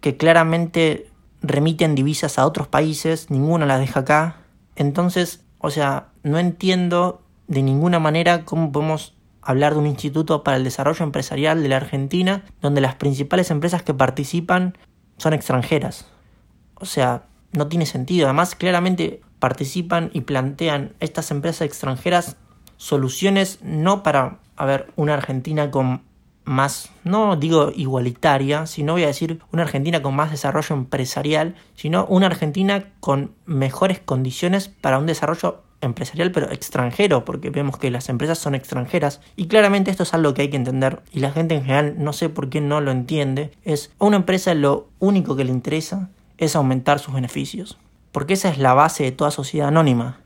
que 0.01 0.17
claramente 0.17 1.11
remiten 1.43 1.95
divisas 1.95 2.39
a 2.39 2.47
otros 2.47 2.67
países, 2.67 3.31
ninguna 3.31 3.67
las 3.67 3.81
deja 3.81 4.01
acá. 4.01 4.37
Entonces, 4.75 5.45
o 5.59 5.71
sea, 5.71 6.09
no 6.23 6.39
entiendo 6.39 7.23
de 7.47 7.63
ninguna 7.63 7.99
manera 7.99 8.45
cómo 8.45 8.73
podemos 8.73 9.15
hablar 9.43 9.75
de 9.75 9.79
un 9.79 9.87
instituto 9.87 10.43
para 10.43 10.57
el 10.57 10.65
desarrollo 10.65 11.05
empresarial 11.05 11.63
de 11.63 11.69
la 11.69 11.77
Argentina, 11.77 12.45
donde 12.61 12.81
las 12.81 12.97
principales 12.97 13.51
empresas 13.51 13.83
que 13.83 13.95
participan 13.95 14.77
son 15.17 15.33
extranjeras. 15.33 16.07
O 16.75 16.87
sea, 16.87 17.25
no 17.53 17.69
tiene 17.69 17.87
sentido. 17.87 18.27
Además, 18.27 18.55
claramente 18.55 19.21
participan 19.39 20.11
y 20.13 20.23
plantean 20.23 20.95
estas 21.01 21.31
empresas 21.31 21.63
extranjeras 21.67 22.37
soluciones 22.77 23.59
no 23.63 24.03
para, 24.03 24.39
a 24.57 24.65
ver, 24.67 24.93
una 24.97 25.15
Argentina 25.15 25.71
con 25.71 26.03
más, 26.45 26.91
no 27.03 27.37
digo 27.37 27.73
igualitaria, 27.75 28.67
sino 28.67 28.93
voy 28.93 29.03
a 29.03 29.09
decir 29.09 29.41
una 29.53 29.63
Argentina 29.63 30.01
con 30.01 30.15
más 30.15 30.31
desarrollo 30.31 30.77
empresarial, 30.77 31.57
sino 31.75 32.07
una 32.07 32.27
Argentina 32.27 32.93
con 33.01 33.35
mejores 33.47 33.99
condiciones 33.99 34.69
para 34.69 34.99
un 34.99 35.07
desarrollo 35.07 35.65
empresarial 35.87 36.33
pero 36.33 36.51
extranjero, 36.51 37.25
porque 37.25 37.51
vemos 37.51 37.79
que 37.79 37.91
las 37.91 38.09
empresas 38.09 38.39
son 38.39 38.55
extranjeras 38.55 39.21
y 39.37 39.47
claramente 39.47 39.91
esto 39.91 40.03
es 40.03 40.15
algo 40.15 40.35
que 40.35 40.43
hay 40.43 40.51
que 40.51 40.57
entender 40.57 41.01
y 41.13 41.21
la 41.21 41.33
gente 41.33 41.55
en 41.55 41.63
general 41.63 41.95
no 41.99 42.13
sé 42.13 42.29
por 42.29 42.49
qué 42.49 42.61
no 42.61 42.81
lo 42.81 42.91
entiende, 42.91 43.53
es 43.65 43.91
a 43.99 44.05
una 44.05 44.17
empresa 44.17 44.55
lo 44.55 44.89
único 44.99 45.37
que 45.37 45.45
le 45.45 45.51
interesa 45.51 46.11
es 46.39 46.57
aumentar 46.57 46.99
sus 46.99 47.15
beneficios, 47.15 47.79
porque 48.13 48.35
esa 48.35 48.49
es 48.49 48.59
la 48.59 48.75
base 48.75 49.05
de 49.05 49.13
toda 49.13 49.31
sociedad 49.31 49.69
anónima, 49.69 50.21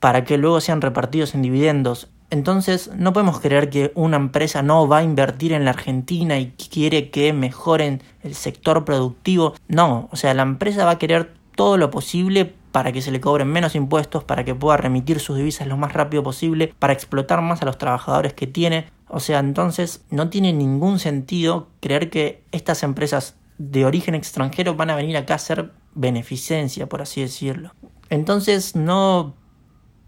para 0.00 0.24
que 0.24 0.36
luego 0.36 0.60
sean 0.60 0.80
repartidos 0.80 1.34
en 1.34 1.42
dividendos. 1.42 2.08
Entonces 2.30 2.90
no 2.96 3.12
podemos 3.12 3.40
creer 3.40 3.70
que 3.70 3.92
una 3.94 4.16
empresa 4.16 4.62
no 4.62 4.88
va 4.88 4.98
a 4.98 5.02
invertir 5.02 5.52
en 5.52 5.64
la 5.64 5.70
Argentina 5.70 6.38
y 6.38 6.50
quiere 6.50 7.10
que 7.10 7.32
mejoren 7.32 8.02
el 8.22 8.34
sector 8.34 8.84
productivo. 8.84 9.54
No, 9.68 10.08
o 10.10 10.16
sea, 10.16 10.34
la 10.34 10.42
empresa 10.42 10.84
va 10.84 10.92
a 10.92 10.98
querer 10.98 11.32
todo 11.54 11.76
lo 11.76 11.90
posible 11.90 12.54
para 12.74 12.90
que 12.90 13.02
se 13.02 13.12
le 13.12 13.20
cobren 13.20 13.46
menos 13.46 13.76
impuestos, 13.76 14.24
para 14.24 14.44
que 14.44 14.52
pueda 14.52 14.76
remitir 14.76 15.20
sus 15.20 15.36
divisas 15.36 15.68
lo 15.68 15.76
más 15.76 15.92
rápido 15.92 16.24
posible, 16.24 16.74
para 16.80 16.92
explotar 16.92 17.40
más 17.40 17.62
a 17.62 17.66
los 17.66 17.78
trabajadores 17.78 18.32
que 18.32 18.48
tiene. 18.48 18.86
O 19.06 19.20
sea, 19.20 19.38
entonces 19.38 20.04
no 20.10 20.28
tiene 20.28 20.52
ningún 20.52 20.98
sentido 20.98 21.68
creer 21.78 22.10
que 22.10 22.42
estas 22.50 22.82
empresas 22.82 23.36
de 23.58 23.84
origen 23.86 24.16
extranjero 24.16 24.74
van 24.74 24.90
a 24.90 24.96
venir 24.96 25.16
acá 25.16 25.34
a 25.34 25.36
hacer 25.36 25.70
beneficencia, 25.94 26.88
por 26.88 27.00
así 27.00 27.20
decirlo. 27.20 27.72
Entonces, 28.10 28.74
no, 28.74 29.36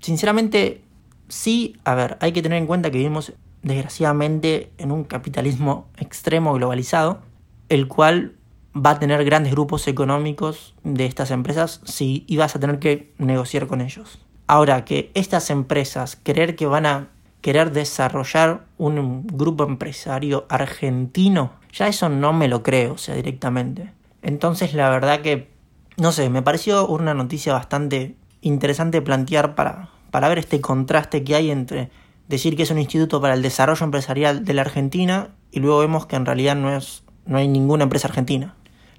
sinceramente, 0.01 0.83
sí, 1.29 1.77
a 1.85 1.95
ver, 1.95 2.19
hay 2.21 2.33
que 2.33 2.43
tener 2.43 2.59
en 2.59 2.67
cuenta 2.67 2.91
que 2.91 2.99
vivimos 2.99 3.33
desgraciadamente 3.63 4.73
en 4.79 4.91
un 4.91 5.05
capitalismo 5.05 5.87
extremo 5.99 6.53
globalizado, 6.55 7.21
el 7.69 7.87
cual 7.87 8.35
va 8.77 8.91
a 8.91 8.99
tener 8.99 9.25
grandes 9.25 9.53
grupos 9.53 9.89
económicos 9.89 10.75
de 10.85 11.07
estas 11.07 11.31
empresas 11.31 11.81
si 11.85 12.25
ibas 12.27 12.55
a 12.55 12.61
tener 12.61 12.79
que 12.79 13.13
negociar 13.19 13.67
con 13.67 13.81
ellos. 13.81 14.19
Ahora 14.47 14.85
que 14.85 15.11
estas 15.15 15.51
empresas 15.51 16.19
creer 16.23 16.57
que 16.57 16.67
van 16.67 16.87
a 16.87 17.09
querer 17.41 17.73
desarrollar 17.73 18.65
un 18.77 19.27
grupo 19.27 19.65
empresario 19.65 20.47
argentino, 20.49 21.53
ya 21.73 21.89
eso 21.89 22.09
no 22.09 22.33
me 22.33 22.49
lo 22.49 22.63
creo, 22.63 22.95
o 22.95 22.99
sea, 22.99 23.15
directamente. 23.15 23.93
Entonces 24.23 24.75
la 24.75 24.91
verdad 24.91 25.21
que, 25.21 25.49
no 25.97 26.13
sé, 26.13 26.29
me 26.29 26.43
pareció 26.43 26.87
una 26.87 27.15
noticia 27.15 27.53
bastante 27.53 28.17
interesante 28.41 29.01
plantear 29.03 29.55
para, 29.55 29.91
para 30.11 30.29
ver 30.29 30.39
este 30.39 30.61
contraste 30.61 31.25
que 31.25 31.35
hay 31.35 31.51
entre 31.51 31.91
decir 32.29 32.57
que 32.57 32.65
es 32.65 32.71
un 32.71 32.79
instituto 32.79 33.21
para 33.21 33.35
el 33.35 33.43
desarrollo 33.43 33.85
empresarial 33.85 34.45
de 34.45 34.55
la 34.55 34.63
Argentina 34.63 35.29
y 35.53 35.61
luego 35.61 35.79
vemos 35.79 36.07
que 36.07 36.17
en 36.17 36.27
realidad 36.27 36.57
no, 36.57 36.75
es, 36.75 37.05
no 37.25 37.39
hay 37.39 37.49
ninguna 37.49 37.85
empresa 37.85 38.09
argentina. 38.09 38.55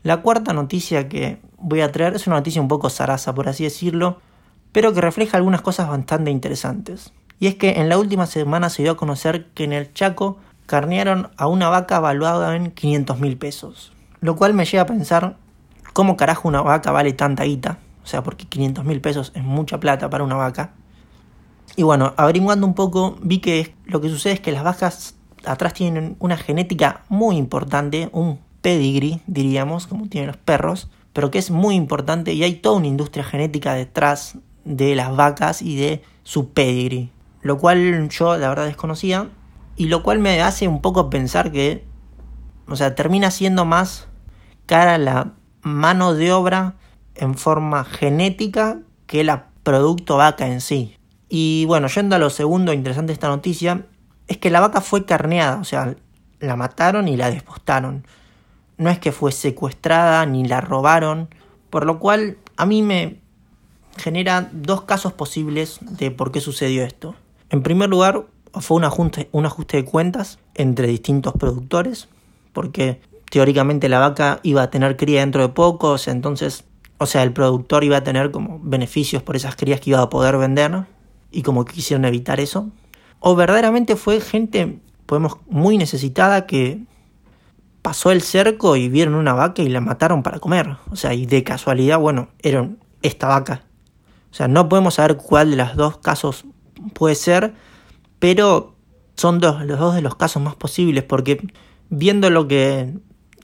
La 0.08 0.22
cuarta 0.22 0.54
noticia 0.54 1.10
que 1.10 1.42
voy 1.58 1.82
a 1.82 1.92
traer 1.92 2.16
es 2.16 2.28
una 2.28 2.38
noticia 2.38 2.62
un 2.62 2.70
poco 2.70 2.90
zaraza, 2.90 3.36
por 3.36 3.50
así 3.50 3.66
decirlo, 3.66 4.22
pero 4.72 4.94
que 4.94 5.02
refleja 5.02 5.36
algunas 5.36 5.62
cosas 5.62 5.90
bastante 5.90 6.32
interesantes. 6.32 7.12
Y 7.42 7.48
es 7.48 7.56
que 7.56 7.72
en 7.72 7.90
la 7.90 7.98
última 7.98 8.26
semana 8.26 8.70
se 8.70 8.84
dio 8.84 8.94
a 8.94 8.96
conocer 8.96 9.48
que 9.48 9.66
en 9.66 9.74
el 9.74 9.94
Chaco 9.94 10.38
carnearon 10.66 11.32
a 11.36 11.48
una 11.48 11.68
vaca 11.68 12.00
valuada 12.00 12.56
en 12.56 12.72
500 12.72 13.20
mil 13.20 13.36
pesos. 13.36 13.92
Lo 14.22 14.38
cual 14.38 14.54
me 14.54 14.64
lleva 14.64 14.84
a 14.84 14.86
pensar 14.86 15.36
cómo 15.92 16.16
carajo 16.16 16.48
una 16.48 16.62
vaca 16.62 16.94
vale 16.94 17.12
tanta 17.12 17.44
guita. 17.44 17.80
O 18.02 18.08
sea, 18.08 18.24
porque 18.24 18.46
500 18.46 18.86
mil 18.86 19.02
pesos 19.02 19.34
es 19.36 19.44
mucha 19.44 19.82
plata 19.82 20.10
para 20.10 20.24
una 20.24 20.36
vaca. 20.36 20.72
Y 21.76 21.84
bueno, 21.84 22.14
averiguando 22.16 22.66
un 22.66 22.76
poco, 22.76 23.18
vi 23.22 23.40
que 23.40 23.76
lo 23.84 24.00
que 24.00 24.08
sucede 24.08 24.36
es 24.36 24.40
que 24.40 24.54
las 24.54 24.64
vacas 24.64 25.16
atrás 25.44 25.74
tienen 25.74 26.16
una 26.20 26.38
genética 26.38 27.02
muy 27.10 27.36
importante, 27.36 28.10
un 28.14 28.47
pedigree, 28.68 29.22
diríamos, 29.28 29.88
como 29.88 30.10
tienen 30.10 30.28
los 30.28 30.38
perros, 30.38 30.90
pero 31.14 31.32
que 31.32 31.38
es 31.38 31.52
muy 31.52 31.76
importante 31.76 32.34
y 32.34 32.44
hay 32.44 32.56
toda 32.56 32.78
una 32.78 32.88
industria 32.88 33.24
genética 33.24 33.74
detrás 33.74 34.38
de 34.66 34.96
las 34.96 35.16
vacas 35.16 35.62
y 35.62 35.78
de 35.78 36.04
su 36.24 36.50
pedigree 36.50 37.10
lo 37.48 37.58
cual 37.58 38.10
yo 38.10 38.38
la 38.38 38.50
verdad 38.50 38.66
desconocía 38.66 39.30
y 39.78 39.88
lo 39.88 40.04
cual 40.04 40.20
me 40.20 40.42
hace 40.42 40.68
un 40.68 40.82
poco 40.82 41.10
pensar 41.10 41.52
que, 41.52 41.86
o 42.68 42.76
sea, 42.76 42.94
termina 42.94 43.32
siendo 43.32 43.64
más 43.64 44.10
cara 44.66 44.98
la 44.98 45.34
mano 45.62 46.14
de 46.14 46.34
obra 46.34 46.76
en 47.16 47.36
forma 47.36 47.86
genética 47.86 48.80
que 49.06 49.22
el 49.22 49.32
producto 49.64 50.18
vaca 50.18 50.48
en 50.48 50.60
sí. 50.60 50.98
Y 51.30 51.64
bueno, 51.66 51.88
yendo 51.88 52.18
a 52.18 52.20
lo 52.20 52.30
segundo 52.30 52.74
interesante 52.74 53.08
de 53.08 53.14
esta 53.14 53.30
noticia, 53.30 53.86
es 54.28 54.38
que 54.38 54.50
la 54.50 54.60
vaca 54.60 54.82
fue 54.82 55.06
carneada, 55.06 55.58
o 55.60 55.64
sea, 55.64 55.96
la 56.42 56.56
mataron 56.58 57.08
y 57.08 57.16
la 57.16 57.30
despostaron. 57.30 58.06
No 58.78 58.90
es 58.90 59.00
que 59.00 59.12
fue 59.12 59.32
secuestrada 59.32 60.26
ni 60.26 60.46
la 60.46 60.62
robaron, 60.62 61.30
por 61.70 61.86
lo 61.86 62.00
cual 62.00 62.38
a 62.56 62.66
mí 62.66 62.82
me 62.82 63.20
genera 63.98 64.50
dos 64.52 64.84
casos 64.84 65.14
posibles 65.14 65.80
de 65.82 66.12
por 66.12 66.32
qué 66.32 66.42
sucedió 66.42 66.84
esto. 66.84 67.16
En 67.50 67.64
primer 67.64 67.90
lugar, 67.90 68.26
fue 68.54 68.78
un 68.78 68.86
ajuste, 68.86 69.78
de 69.78 69.86
cuentas 69.86 70.40
entre 70.56 70.88
distintos 70.88 71.34
productores, 71.34 72.08
porque 72.54 73.02
teóricamente 73.30 73.90
la 73.90 74.00
vaca 74.00 74.40
iba 74.44 74.62
a 74.62 74.70
tener 74.70 74.98
cría 74.98 75.22
dentro 75.22 75.42
de 75.42 75.50
poco, 75.50 75.92
o 75.92 75.98
sea, 75.98 76.14
entonces, 76.14 76.64
o 76.98 77.06
sea, 77.06 77.24
el 77.24 77.34
productor 77.34 77.84
iba 77.84 77.98
a 77.98 78.04
tener 78.04 78.32
como 78.32 78.60
beneficios 78.62 79.24
por 79.24 79.36
esas 79.36 79.56
crías 79.56 79.82
que 79.82 79.92
iba 79.92 80.02
a 80.02 80.10
poder 80.10 80.38
vender, 80.38 80.86
y 81.32 81.42
como 81.42 81.66
quisieron 81.66 82.06
evitar 82.06 82.40
eso. 82.40 82.70
O 83.20 83.36
verdaderamente 83.36 83.96
fue 83.96 84.22
gente, 84.22 84.80
podemos, 85.06 85.38
muy 85.50 85.78
necesitada 85.78 86.46
que 86.46 86.80
pasó 87.88 88.12
el 88.12 88.22
cerco 88.22 88.76
y 88.76 88.90
vieron 88.90 89.16
una 89.16 89.32
vaca 89.32 89.62
y 89.62 89.70
la 89.70 89.80
mataron 89.80 90.22
para 90.22 90.40
comer. 90.40 90.76
O 90.92 90.98
sea, 90.98 91.14
y 91.14 91.26
de 91.26 91.46
casualidad, 91.46 91.98
bueno, 91.98 92.28
era 92.40 92.68
esta 93.02 93.30
vaca. 93.30 93.64
O 94.30 94.34
sea, 94.34 94.50
no 94.50 94.68
podemos 94.68 94.96
saber 94.96 95.16
cuál 95.16 95.52
de 95.52 95.56
los 95.56 95.74
dos 95.78 96.00
casos 96.00 96.44
puede 96.94 97.16
ser, 97.16 97.54
pero 98.20 98.76
son 99.16 99.40
dos, 99.40 99.64
los 99.64 99.80
dos 99.80 99.96
de 99.96 100.02
los 100.02 100.18
casos 100.18 100.44
más 100.44 100.54
posibles, 100.58 101.06
porque 101.06 101.48
viendo 101.88 102.30
lo 102.30 102.50
que 102.50 102.94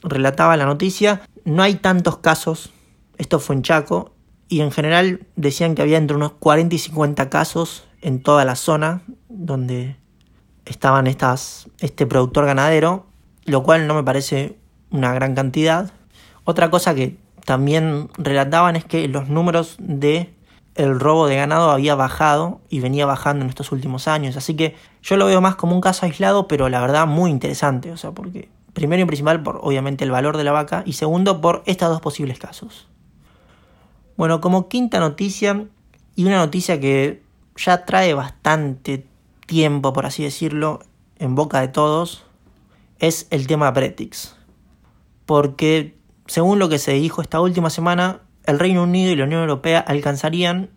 relataba 0.04 0.58
la 0.58 0.66
noticia, 0.66 1.22
no 1.46 1.64
hay 1.64 1.76
tantos 1.76 2.18
casos, 2.18 2.74
esto 3.18 3.40
fue 3.40 3.56
en 3.56 3.62
Chaco, 3.62 4.14
y 4.50 4.60
en 4.60 4.74
general 4.74 5.26
decían 5.38 5.74
que 5.74 5.84
había 5.84 5.98
entre 5.98 6.18
unos 6.18 6.34
40 6.34 6.76
y 6.76 6.80
50 6.80 7.30
casos 7.30 7.86
en 8.02 8.22
toda 8.22 8.44
la 8.44 8.58
zona 8.58 9.04
donde 9.30 9.96
estaban 10.66 11.08
estas, 11.08 11.70
este 11.80 12.06
productor 12.06 12.46
ganadero, 12.46 13.06
lo 13.46 13.64
cual 13.64 13.88
no 13.88 13.94
me 13.94 14.04
parece 14.04 14.58
una 14.92 15.14
gran 15.14 15.36
cantidad. 15.36 15.92
Otra 16.44 16.70
cosa 16.70 16.96
que 16.96 17.18
también 17.46 18.10
relataban 18.18 18.76
es 18.76 18.86
que 18.86 19.08
los 19.08 19.30
números 19.30 19.76
de 19.80 20.34
el 20.76 21.00
robo 21.00 21.28
de 21.28 21.36
ganado 21.36 21.70
había 21.70 21.96
bajado 21.96 22.62
y 22.70 22.80
venía 22.80 23.06
bajando 23.06 23.44
en 23.44 23.50
estos 23.50 23.72
últimos 23.72 24.08
años. 24.08 24.38
Así 24.38 24.56
que 24.56 24.76
yo 25.02 25.18
lo 25.18 25.26
veo 25.26 25.40
más 25.42 25.56
como 25.56 25.76
un 25.76 25.82
caso 25.82 26.06
aislado, 26.06 26.48
pero 26.48 26.70
la 26.70 26.82
verdad 26.82 27.06
muy 27.06 27.30
interesante. 27.30 27.92
O 27.92 27.98
sea, 27.98 28.12
porque 28.12 28.50
primero 28.74 29.04
y 29.04 29.06
principal 29.06 29.44
por 29.44 29.60
obviamente 29.62 30.04
el 30.04 30.12
valor 30.12 30.38
de 30.38 30.44
la 30.44 30.52
vaca 30.52 30.84
y 30.86 30.94
segundo 30.94 31.42
por 31.42 31.64
estos 31.66 31.90
dos 31.90 32.02
posibles 32.02 32.40
casos. 32.40 32.88
Bueno, 34.18 34.42
como 34.42 34.68
quinta 34.68 35.00
noticia 35.00 35.66
y 36.16 36.26
una 36.26 36.38
noticia 36.38 36.80
que 36.80 37.22
ya 37.56 37.86
trae 37.86 38.14
bastante 38.14 39.06
tiempo, 39.46 39.94
por 39.94 40.06
así 40.06 40.24
decirlo, 40.24 40.80
en 41.20 41.36
boca 41.36 41.62
de 41.62 41.68
todos, 41.68 42.24
es 43.04 43.28
el 43.32 43.48
tema 43.48 43.70
Bretix. 43.72 44.34
Porque 45.26 45.98
según 46.26 46.58
lo 46.58 46.70
que 46.70 46.80
se 46.80 46.94
dijo 46.94 47.22
esta 47.22 47.42
última 47.42 47.70
semana, 47.70 48.22
el 48.46 48.60
Reino 48.60 48.84
Unido 48.84 49.12
y 49.12 49.18
la 49.18 49.26
Unión 49.26 49.42
Europea 49.42 49.80
alcanzarían 49.80 50.70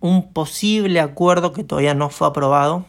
un 0.00 0.32
posible 0.32 1.00
acuerdo 1.00 1.52
que 1.52 1.62
todavía 1.62 1.92
no 1.92 2.08
fue 2.08 2.28
aprobado 2.28 2.86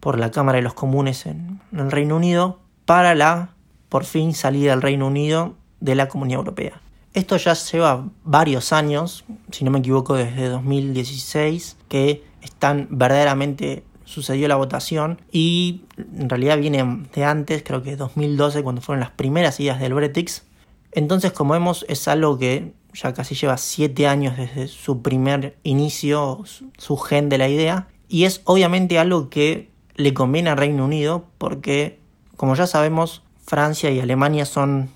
por 0.00 0.18
la 0.18 0.32
Cámara 0.32 0.56
de 0.56 0.62
los 0.62 0.74
Comunes 0.74 1.24
en 1.26 1.60
el 1.72 1.92
Reino 1.92 2.16
Unido 2.16 2.58
para 2.84 3.14
la, 3.14 3.54
por 3.88 4.04
fin, 4.04 4.34
salida 4.34 4.72
del 4.72 4.82
Reino 4.82 5.06
Unido 5.06 5.54
de 5.78 5.94
la 5.94 6.08
Comunidad 6.08 6.40
Europea. 6.40 6.80
Esto 7.14 7.36
ya 7.36 7.54
lleva 7.54 8.08
varios 8.24 8.72
años, 8.72 9.24
si 9.52 9.64
no 9.64 9.70
me 9.70 9.78
equivoco 9.78 10.14
desde 10.14 10.48
2016, 10.48 11.76
que 11.86 12.24
están 12.42 12.88
verdaderamente 12.90 13.84
sucedió 14.10 14.48
la 14.48 14.56
votación 14.56 15.20
y 15.30 15.82
en 15.96 16.28
realidad 16.28 16.58
viene 16.58 17.06
de 17.14 17.24
antes, 17.24 17.62
creo 17.62 17.82
que 17.82 17.96
2012, 17.96 18.62
cuando 18.62 18.82
fueron 18.82 19.00
las 19.00 19.12
primeras 19.12 19.60
ideas 19.60 19.80
del 19.80 19.94
Bretix. 19.94 20.42
Entonces, 20.92 21.32
como 21.32 21.54
vemos, 21.54 21.86
es 21.88 22.08
algo 22.08 22.36
que 22.36 22.72
ya 22.92 23.14
casi 23.14 23.36
lleva 23.36 23.56
siete 23.56 24.08
años 24.08 24.36
desde 24.36 24.66
su 24.66 25.00
primer 25.00 25.56
inicio, 25.62 26.42
su 26.76 26.96
gen 26.96 27.28
de 27.28 27.38
la 27.38 27.48
idea, 27.48 27.86
y 28.08 28.24
es 28.24 28.42
obviamente 28.44 28.98
algo 28.98 29.30
que 29.30 29.70
le 29.94 30.12
conviene 30.12 30.50
al 30.50 30.56
Reino 30.56 30.84
Unido 30.84 31.26
porque, 31.38 32.00
como 32.36 32.56
ya 32.56 32.66
sabemos, 32.66 33.22
Francia 33.46 33.90
y 33.90 34.00
Alemania 34.00 34.44
son 34.44 34.90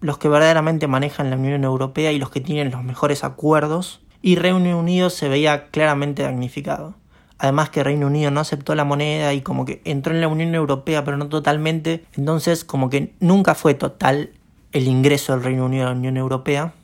los 0.00 0.16
que 0.16 0.28
verdaderamente 0.28 0.86
manejan 0.86 1.28
la 1.28 1.36
Unión 1.36 1.64
Europea 1.64 2.12
y 2.12 2.18
los 2.18 2.30
que 2.30 2.40
tienen 2.40 2.70
los 2.70 2.82
mejores 2.82 3.24
acuerdos, 3.24 4.00
y 4.22 4.36
Reino 4.36 4.78
Unido 4.78 5.10
se 5.10 5.28
veía 5.28 5.66
claramente 5.66 6.22
damnificado. 6.22 6.94
Además 7.38 7.70
que 7.70 7.82
Reino 7.82 8.06
Unido 8.06 8.30
no 8.30 8.40
aceptó 8.40 8.74
la 8.74 8.84
moneda 8.84 9.34
y 9.34 9.42
como 9.42 9.64
que 9.64 9.82
entró 9.84 10.14
en 10.14 10.20
la 10.20 10.28
Unión 10.28 10.54
Europea 10.54 11.04
pero 11.04 11.16
no 11.16 11.28
totalmente, 11.28 12.04
entonces 12.16 12.64
como 12.64 12.90
que 12.90 13.12
nunca 13.20 13.54
fue 13.54 13.74
total 13.74 14.30
el 14.72 14.86
ingreso 14.86 15.32
del 15.32 15.42
Reino 15.42 15.66
Unido 15.66 15.86
a 15.86 15.90
la 15.90 15.96
Unión 15.96 16.16
Europea 16.16 16.74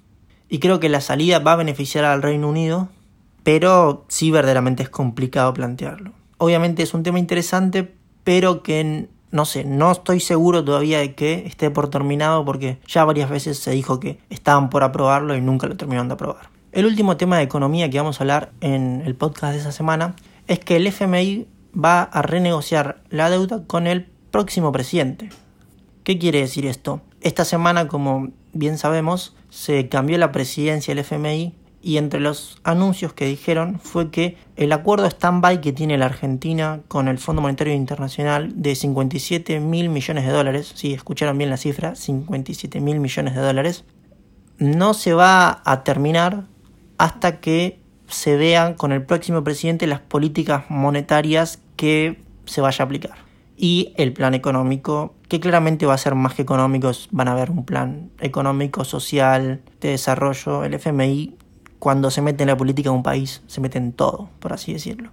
y 0.48 0.58
creo 0.58 0.80
que 0.80 0.88
la 0.88 1.00
salida 1.00 1.38
va 1.38 1.52
a 1.52 1.56
beneficiar 1.56 2.04
al 2.04 2.22
Reino 2.22 2.48
Unido, 2.48 2.88
pero 3.44 4.04
sí 4.08 4.30
verdaderamente 4.30 4.82
es 4.82 4.90
complicado 4.90 5.54
plantearlo. 5.54 6.12
Obviamente 6.38 6.82
es 6.82 6.92
un 6.92 7.04
tema 7.04 7.20
interesante, 7.20 7.94
pero 8.24 8.62
que 8.62 9.08
no 9.30 9.44
sé, 9.44 9.64
no 9.64 9.92
estoy 9.92 10.18
seguro 10.18 10.64
todavía 10.64 10.98
de 10.98 11.14
que 11.14 11.46
esté 11.46 11.70
por 11.70 11.88
terminado 11.88 12.44
porque 12.44 12.78
ya 12.86 13.04
varias 13.04 13.30
veces 13.30 13.58
se 13.58 13.70
dijo 13.70 14.00
que 14.00 14.18
estaban 14.28 14.70
por 14.70 14.82
aprobarlo 14.82 15.36
y 15.36 15.40
nunca 15.40 15.68
lo 15.68 15.76
terminaron 15.76 16.08
de 16.08 16.14
aprobar. 16.14 16.48
El 16.72 16.86
último 16.86 17.16
tema 17.16 17.38
de 17.38 17.44
economía 17.44 17.90
que 17.90 17.98
vamos 17.98 18.20
a 18.20 18.24
hablar 18.24 18.50
en 18.60 19.02
el 19.04 19.14
podcast 19.14 19.54
de 19.54 19.60
esa 19.60 19.72
semana 19.72 20.14
es 20.50 20.58
que 20.58 20.74
el 20.74 20.88
FMI 20.88 21.46
va 21.72 22.02
a 22.02 22.22
renegociar 22.22 23.04
la 23.08 23.30
deuda 23.30 23.62
con 23.68 23.86
el 23.86 24.06
próximo 24.32 24.72
presidente. 24.72 25.30
¿Qué 26.02 26.18
quiere 26.18 26.40
decir 26.40 26.66
esto? 26.66 27.02
Esta 27.20 27.44
semana, 27.44 27.86
como 27.86 28.32
bien 28.52 28.76
sabemos, 28.76 29.36
se 29.48 29.88
cambió 29.88 30.18
la 30.18 30.32
presidencia 30.32 30.92
del 30.92 31.04
FMI 31.04 31.54
y 31.82 31.98
entre 31.98 32.18
los 32.18 32.58
anuncios 32.64 33.12
que 33.12 33.26
dijeron 33.26 33.78
fue 33.78 34.10
que 34.10 34.38
el 34.56 34.72
acuerdo 34.72 35.06
stand-by 35.06 35.60
que 35.60 35.72
tiene 35.72 35.96
la 35.98 36.06
Argentina 36.06 36.80
con 36.88 37.06
el 37.06 37.18
Fondo 37.18 37.42
Monetario 37.42 37.72
Internacional 37.72 38.60
de 38.60 38.74
57 38.74 39.60
mil 39.60 39.88
millones 39.88 40.26
de 40.26 40.32
dólares, 40.32 40.72
si 40.74 40.92
escucharon 40.92 41.38
bien 41.38 41.50
la 41.50 41.58
cifra, 41.58 41.94
57 41.94 42.80
mil 42.80 42.98
millones 42.98 43.36
de 43.36 43.40
dólares, 43.40 43.84
no 44.58 44.94
se 44.94 45.14
va 45.14 45.62
a 45.64 45.84
terminar 45.84 46.48
hasta 46.98 47.38
que 47.38 47.79
se 48.10 48.36
vean 48.36 48.74
con 48.74 48.92
el 48.92 49.02
próximo 49.02 49.42
presidente 49.44 49.86
las 49.86 50.00
políticas 50.00 50.64
monetarias 50.68 51.60
que 51.76 52.22
se 52.44 52.60
vaya 52.60 52.82
a 52.82 52.86
aplicar. 52.86 53.14
Y 53.56 53.92
el 53.96 54.12
plan 54.12 54.34
económico, 54.34 55.14
que 55.28 55.38
claramente 55.38 55.86
va 55.86 55.94
a 55.94 55.98
ser 55.98 56.14
más 56.14 56.34
que 56.34 56.42
económicos, 56.42 57.08
van 57.10 57.28
a 57.28 57.32
haber 57.32 57.50
un 57.50 57.64
plan 57.64 58.10
económico, 58.18 58.84
social, 58.84 59.60
de 59.80 59.90
desarrollo. 59.90 60.64
El 60.64 60.74
FMI, 60.74 61.36
cuando 61.78 62.10
se 62.10 62.22
mete 62.22 62.42
en 62.42 62.48
la 62.48 62.56
política 62.56 62.90
de 62.90 62.96
un 62.96 63.02
país, 63.02 63.42
se 63.46 63.60
mete 63.60 63.78
en 63.78 63.92
todo, 63.92 64.30
por 64.38 64.52
así 64.52 64.72
decirlo. 64.72 65.10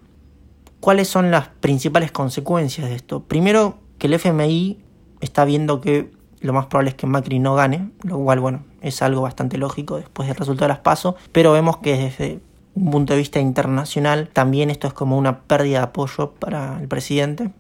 ¿Cuáles 0.80 1.08
son 1.08 1.32
las 1.32 1.48
principales 1.48 2.12
consecuencias 2.12 2.89
de 2.89 2.96
esto? 2.96 3.24
Primero, 3.24 3.80
que 3.98 4.08
el 4.08 4.13
FMI 4.13 4.80
está 5.20 5.44
viendo 5.44 5.82
que 5.82 6.12
lo 6.39 6.54
más 6.54 6.68
probable 6.68 6.92
es 6.92 6.96
que 6.96 7.08
Macri 7.08 7.39
no 7.39 7.56
gane, 7.56 7.89
lo 8.04 8.18
cual, 8.20 8.39
bueno, 8.39 8.63
es 8.82 9.01
algo 9.01 9.22
bastante 9.22 9.58
lógico 9.58 9.98
después 9.98 10.27
del 10.27 10.38
resultado 10.38 10.66
de 10.66 10.74
las 10.75 10.80
PASO, 10.80 11.16
pero 11.32 11.51
vemos 11.51 11.77
que 11.77 11.98
desde 11.98 12.39
un 12.77 12.91
punto 12.91 13.13
de 13.13 13.19
vista 13.19 13.39
internacional 13.39 14.29
también 14.31 14.69
esto 14.69 14.88
es 14.88 14.93
como 14.93 15.17
una 15.17 15.41
pérdida 15.41 15.79
de 15.79 15.86
apoyo 15.86 16.31
para 16.31 16.79
el 16.79 16.88
presidente. 16.88 17.51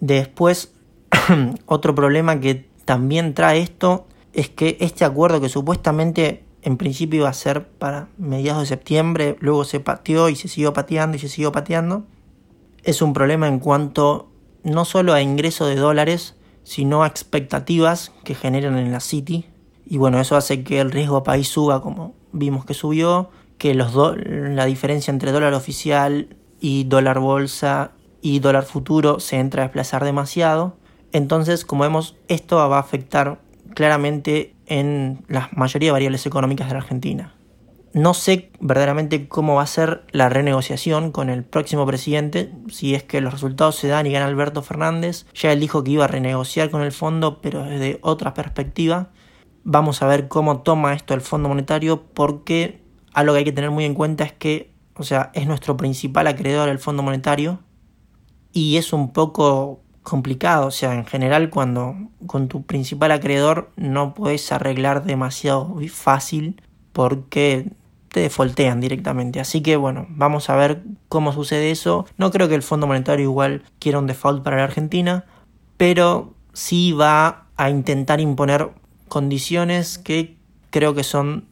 Después, 0.00 0.72
otro 1.66 1.94
problema 1.94 2.40
que 2.40 2.66
también 2.86 3.34
trae 3.34 3.60
esto 3.60 4.06
es 4.32 4.48
que 4.48 4.78
este 4.80 5.04
acuerdo 5.04 5.40
que 5.42 5.50
supuestamente 5.50 6.44
en 6.62 6.78
principio 6.78 7.20
iba 7.20 7.28
a 7.28 7.34
ser 7.34 7.68
para 7.68 8.08
mediados 8.16 8.62
de 8.62 8.66
septiembre, 8.66 9.36
luego 9.40 9.64
se 9.64 9.80
pateó 9.80 10.30
y 10.30 10.36
se 10.36 10.48
siguió 10.48 10.72
pateando 10.72 11.16
y 11.16 11.20
se 11.20 11.28
siguió 11.28 11.52
pateando, 11.52 12.04
es 12.84 13.02
un 13.02 13.12
problema 13.12 13.48
en 13.48 13.58
cuanto 13.58 14.30
no 14.64 14.84
solo 14.86 15.12
a 15.12 15.20
ingreso 15.20 15.66
de 15.66 15.76
dólares, 15.76 16.36
sino 16.64 17.02
a 17.02 17.06
expectativas 17.06 18.12
que 18.24 18.34
generan 18.34 18.78
en 18.78 18.92
la 18.92 19.00
City. 19.00 19.46
Y 19.86 19.98
bueno, 19.98 20.20
eso 20.20 20.36
hace 20.36 20.62
que 20.64 20.80
el 20.80 20.90
riesgo 20.90 21.22
país 21.22 21.48
suba 21.48 21.82
como 21.82 22.14
vimos 22.32 22.64
que 22.64 22.74
subió, 22.74 23.30
que 23.58 23.74
los 23.74 23.94
la 24.24 24.64
diferencia 24.64 25.10
entre 25.10 25.32
dólar 25.32 25.54
oficial 25.54 26.36
y 26.60 26.84
dólar 26.84 27.18
bolsa 27.18 27.92
y 28.22 28.38
dólar 28.40 28.64
futuro 28.64 29.20
se 29.20 29.38
entra 29.38 29.62
a 29.62 29.66
desplazar 29.66 30.04
demasiado. 30.04 30.76
Entonces, 31.12 31.64
como 31.64 31.82
vemos, 31.82 32.16
esto 32.28 32.56
va 32.56 32.76
a 32.76 32.80
afectar 32.80 33.40
claramente 33.74 34.54
en 34.66 35.24
la 35.28 35.48
mayoría 35.52 35.88
de 35.88 35.92
variables 35.92 36.26
económicas 36.26 36.68
de 36.68 36.74
la 36.74 36.80
Argentina. 36.80 37.34
No 37.94 38.12
sé 38.12 38.50
verdaderamente 38.60 39.28
cómo 39.28 39.54
va 39.54 39.62
a 39.62 39.66
ser 39.66 40.04
la 40.12 40.28
renegociación 40.28 41.10
con 41.10 41.30
el 41.30 41.42
próximo 41.42 41.86
presidente, 41.86 42.52
si 42.68 42.94
es 42.94 43.02
que 43.02 43.22
los 43.22 43.32
resultados 43.32 43.76
se 43.76 43.88
dan 43.88 44.06
y 44.06 44.12
gana 44.12 44.26
Alberto 44.26 44.62
Fernández. 44.62 45.26
Ya 45.34 45.52
él 45.52 45.60
dijo 45.60 45.82
que 45.82 45.92
iba 45.92 46.04
a 46.04 46.08
renegociar 46.08 46.70
con 46.70 46.82
el 46.82 46.92
fondo, 46.92 47.40
pero 47.40 47.64
desde 47.64 47.98
otra 48.02 48.34
perspectiva. 48.34 49.08
Vamos 49.64 50.02
a 50.02 50.06
ver 50.06 50.28
cómo 50.28 50.60
toma 50.60 50.94
esto 50.94 51.14
el 51.14 51.20
Fondo 51.22 51.48
Monetario, 51.48 52.04
porque 52.14 52.82
algo 53.12 53.32
que 53.32 53.38
hay 53.38 53.44
que 53.44 53.52
tener 53.52 53.70
muy 53.70 53.84
en 53.84 53.94
cuenta 53.94 54.24
es 54.24 54.32
que, 54.32 54.72
o 54.94 55.02
sea, 55.02 55.30
es 55.34 55.46
nuestro 55.46 55.76
principal 55.76 56.26
acreedor 56.26 56.68
el 56.68 56.78
Fondo 56.78 57.02
Monetario 57.02 57.60
y 58.52 58.76
es 58.76 58.92
un 58.92 59.12
poco 59.12 59.80
complicado, 60.02 60.66
o 60.66 60.70
sea, 60.70 60.94
en 60.94 61.04
general 61.04 61.50
cuando 61.50 61.94
con 62.26 62.48
tu 62.48 62.64
principal 62.64 63.12
acreedor 63.12 63.70
no 63.76 64.14
puedes 64.14 64.50
arreglar 64.52 65.04
demasiado 65.04 65.76
fácil 65.90 66.62
porque 66.92 67.70
te 68.08 68.20
defoltean 68.20 68.80
directamente. 68.80 69.38
Así 69.38 69.60
que 69.60 69.76
bueno, 69.76 70.06
vamos 70.08 70.48
a 70.48 70.56
ver 70.56 70.82
cómo 71.08 71.32
sucede 71.32 71.70
eso. 71.70 72.06
No 72.16 72.30
creo 72.30 72.48
que 72.48 72.54
el 72.54 72.62
Fondo 72.62 72.86
Monetario 72.86 73.24
igual 73.24 73.62
quiera 73.78 73.98
un 73.98 74.06
default 74.06 74.42
para 74.42 74.56
la 74.56 74.64
Argentina, 74.64 75.26
pero 75.76 76.34
sí 76.52 76.92
va 76.92 77.46
a 77.56 77.70
intentar 77.70 78.20
imponer 78.20 78.70
condiciones 79.08 79.98
que 79.98 80.36
creo 80.70 80.94
que 80.94 81.04
son 81.04 81.47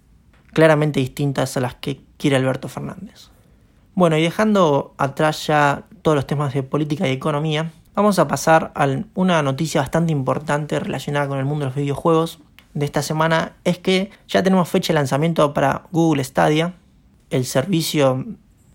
claramente 0.57 1.01
distintas 1.01 1.55
a 1.59 1.61
las 1.61 1.75
que 1.75 2.01
quiere 2.17 2.35
Alberto 2.35 2.69
Fernández. 2.69 3.29
Bueno, 3.95 4.17
y 4.17 4.23
dejando 4.23 4.95
atrás 4.97 5.47
ya 5.47 5.85
todos 6.01 6.15
los 6.15 6.27
temas 6.27 6.55
de 6.55 6.63
política 6.63 7.07
y 7.07 7.13
economía, 7.13 7.73
vamos 7.95 8.19
a 8.19 8.27
pasar 8.27 8.73
a 8.75 8.89
una 9.15 9.43
noticia 9.43 9.83
bastante 9.83 10.13
importante 10.13 10.81
relacionada 10.81 11.29
con 11.29 11.39
el 11.39 11.45
mundo 11.45 11.67
de 11.67 11.69
los 11.73 11.77
videojuegos 11.77 12.39
de 12.73 12.87
esta 12.87 13.03
semana 13.03 13.53
es 13.65 13.77
que 13.77 14.11
ya 14.29 14.43
tenemos 14.43 14.67
fecha 14.67 14.95
de 14.95 15.01
lanzamiento 15.01 15.53
para 15.53 15.83
Google 15.93 16.25
Stadia, 16.25 16.73
el 17.29 17.45
servicio 17.45 18.25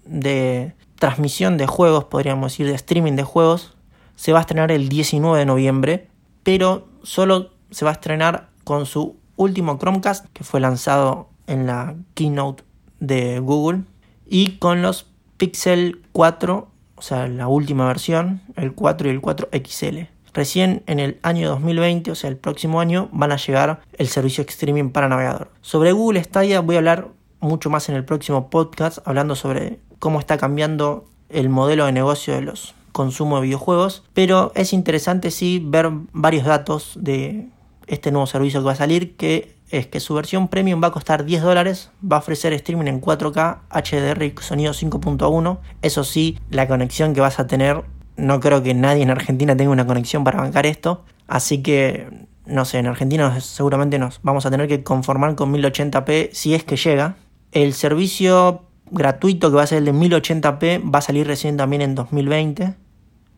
de 0.06 0.76
transmisión 1.00 1.58
de 1.58 1.66
juegos, 1.66 2.04
podríamos 2.04 2.52
decir 2.52 2.68
de 2.68 2.76
streaming 2.76 3.14
de 3.14 3.24
juegos, 3.24 3.74
se 4.16 4.34
va 4.34 4.38
a 4.38 4.42
estrenar 4.42 4.72
el 4.72 4.88
19 4.88 5.40
de 5.40 5.46
noviembre, 5.48 6.10
pero 6.44 6.88
solo 7.02 7.50
se 7.72 7.86
va 7.86 7.90
a 7.90 7.96
estrenar 7.96 8.50
con 8.66 8.86
su 8.86 9.16
último 9.36 9.80
Chromecast 9.80 10.28
que 10.32 10.44
fue 10.44 10.60
lanzado 10.60 11.31
en 11.48 11.68
la 11.68 11.96
keynote 12.14 12.64
de 13.00 13.40
Google 13.40 13.84
y 14.28 14.58
con 14.58 14.82
los 14.82 15.08
Pixel 15.38 16.02
4, 16.12 16.68
o 16.96 17.02
sea, 17.02 17.28
la 17.28 17.48
última 17.48 17.88
versión, 17.88 18.42
el 18.56 18.74
4 18.74 19.08
y 19.08 19.12
el 19.12 19.22
4 19.22 19.50
XL. 19.52 20.02
Recién 20.34 20.84
en 20.86 21.00
el 21.00 21.20
año 21.24 21.50
2020, 21.50 22.12
o 22.12 22.16
sea, 22.16 22.30
el 22.30 22.38
próximo 22.38 22.80
año, 22.80 23.10
van 23.12 23.32
a 23.32 23.38
llegar 23.38 23.82
el 23.98 24.08
servicio 24.08 24.46
streaming 24.48 24.90
para 24.90 25.10
navegador. 25.10 25.52
Sobre 25.62 25.92
Google 25.92 26.24
Stadia 26.24 26.62
voy 26.62 26.76
a 26.76 26.80
hablar 26.80 27.10
mucho 27.42 27.70
más 27.70 27.90
en 27.90 27.96
el 27.96 28.06
próximo 28.06 28.50
podcast, 28.50 29.00
hablando 29.06 29.36
sobre 29.36 29.80
cómo 30.00 30.20
está 30.20 30.38
cambiando 30.38 31.06
el 31.30 31.50
modelo 31.50 31.86
de 31.86 31.92
negocio 31.92 32.34
de 32.34 32.42
los 32.42 32.76
consumos 32.92 33.42
de 33.42 33.48
videojuegos, 33.48 34.04
pero 34.14 34.52
es 34.56 34.74
interesante 34.74 35.32
sí 35.32 35.62
ver 35.66 35.90
varios 36.14 36.46
datos 36.46 36.94
de 37.00 37.50
este 37.88 38.12
nuevo 38.12 38.28
servicio 38.28 38.62
que 38.62 38.66
va 38.66 38.72
a 38.74 38.76
salir, 38.76 39.16
que 39.16 39.56
es 39.72 39.88
que 39.88 40.00
su 40.00 40.14
versión 40.14 40.50
premium 40.50 40.84
va 40.84 40.88
a 40.88 40.92
costar 40.92 41.24
10 41.24 41.42
dólares, 41.42 41.92
va 42.04 42.18
a 42.18 42.20
ofrecer 42.20 42.52
streaming 42.54 42.88
en 42.88 43.02
4K, 43.02 43.60
HDR 43.70 44.24
y 44.24 44.34
sonido 44.42 44.74
5.1. 44.74 45.60
Eso 45.82 46.04
sí, 46.04 46.38
la 46.50 46.68
conexión 46.68 47.14
que 47.14 47.22
vas 47.22 47.40
a 47.40 47.48
tener 47.48 47.84
no 48.18 48.40
creo 48.42 48.62
que 48.62 48.74
nadie 48.74 49.04
en 49.04 49.10
Argentina 49.10 49.56
tenga 49.56 49.72
una 49.72 49.88
conexión 49.88 50.24
para 50.24 50.40
bancar 50.42 50.66
esto. 50.66 51.06
Así 51.28 51.64
que, 51.64 52.28
no 52.46 52.66
sé, 52.66 52.80
en 52.80 52.88
Argentina 52.88 53.40
seguramente 53.40 53.98
nos 53.98 54.20
vamos 54.22 54.46
a 54.46 54.52
tener 54.52 54.68
que 54.68 54.84
conformar 54.84 55.36
con 55.36 55.54
1080p 55.54 56.30
si 56.34 56.54
es 56.54 56.66
que 56.66 56.76
llega. 56.76 57.16
El 57.54 57.74
servicio 57.74 58.64
gratuito 58.92 59.50
que 59.50 59.56
va 59.56 59.64
a 59.64 59.68
ser 59.68 59.80
el 59.80 59.86
de 59.86 59.94
1080p 59.94 60.94
va 60.94 61.00
a 61.00 61.02
salir 61.02 61.26
recién 61.26 61.56
también 61.56 61.82
en 61.82 61.96
2020. 61.96 62.76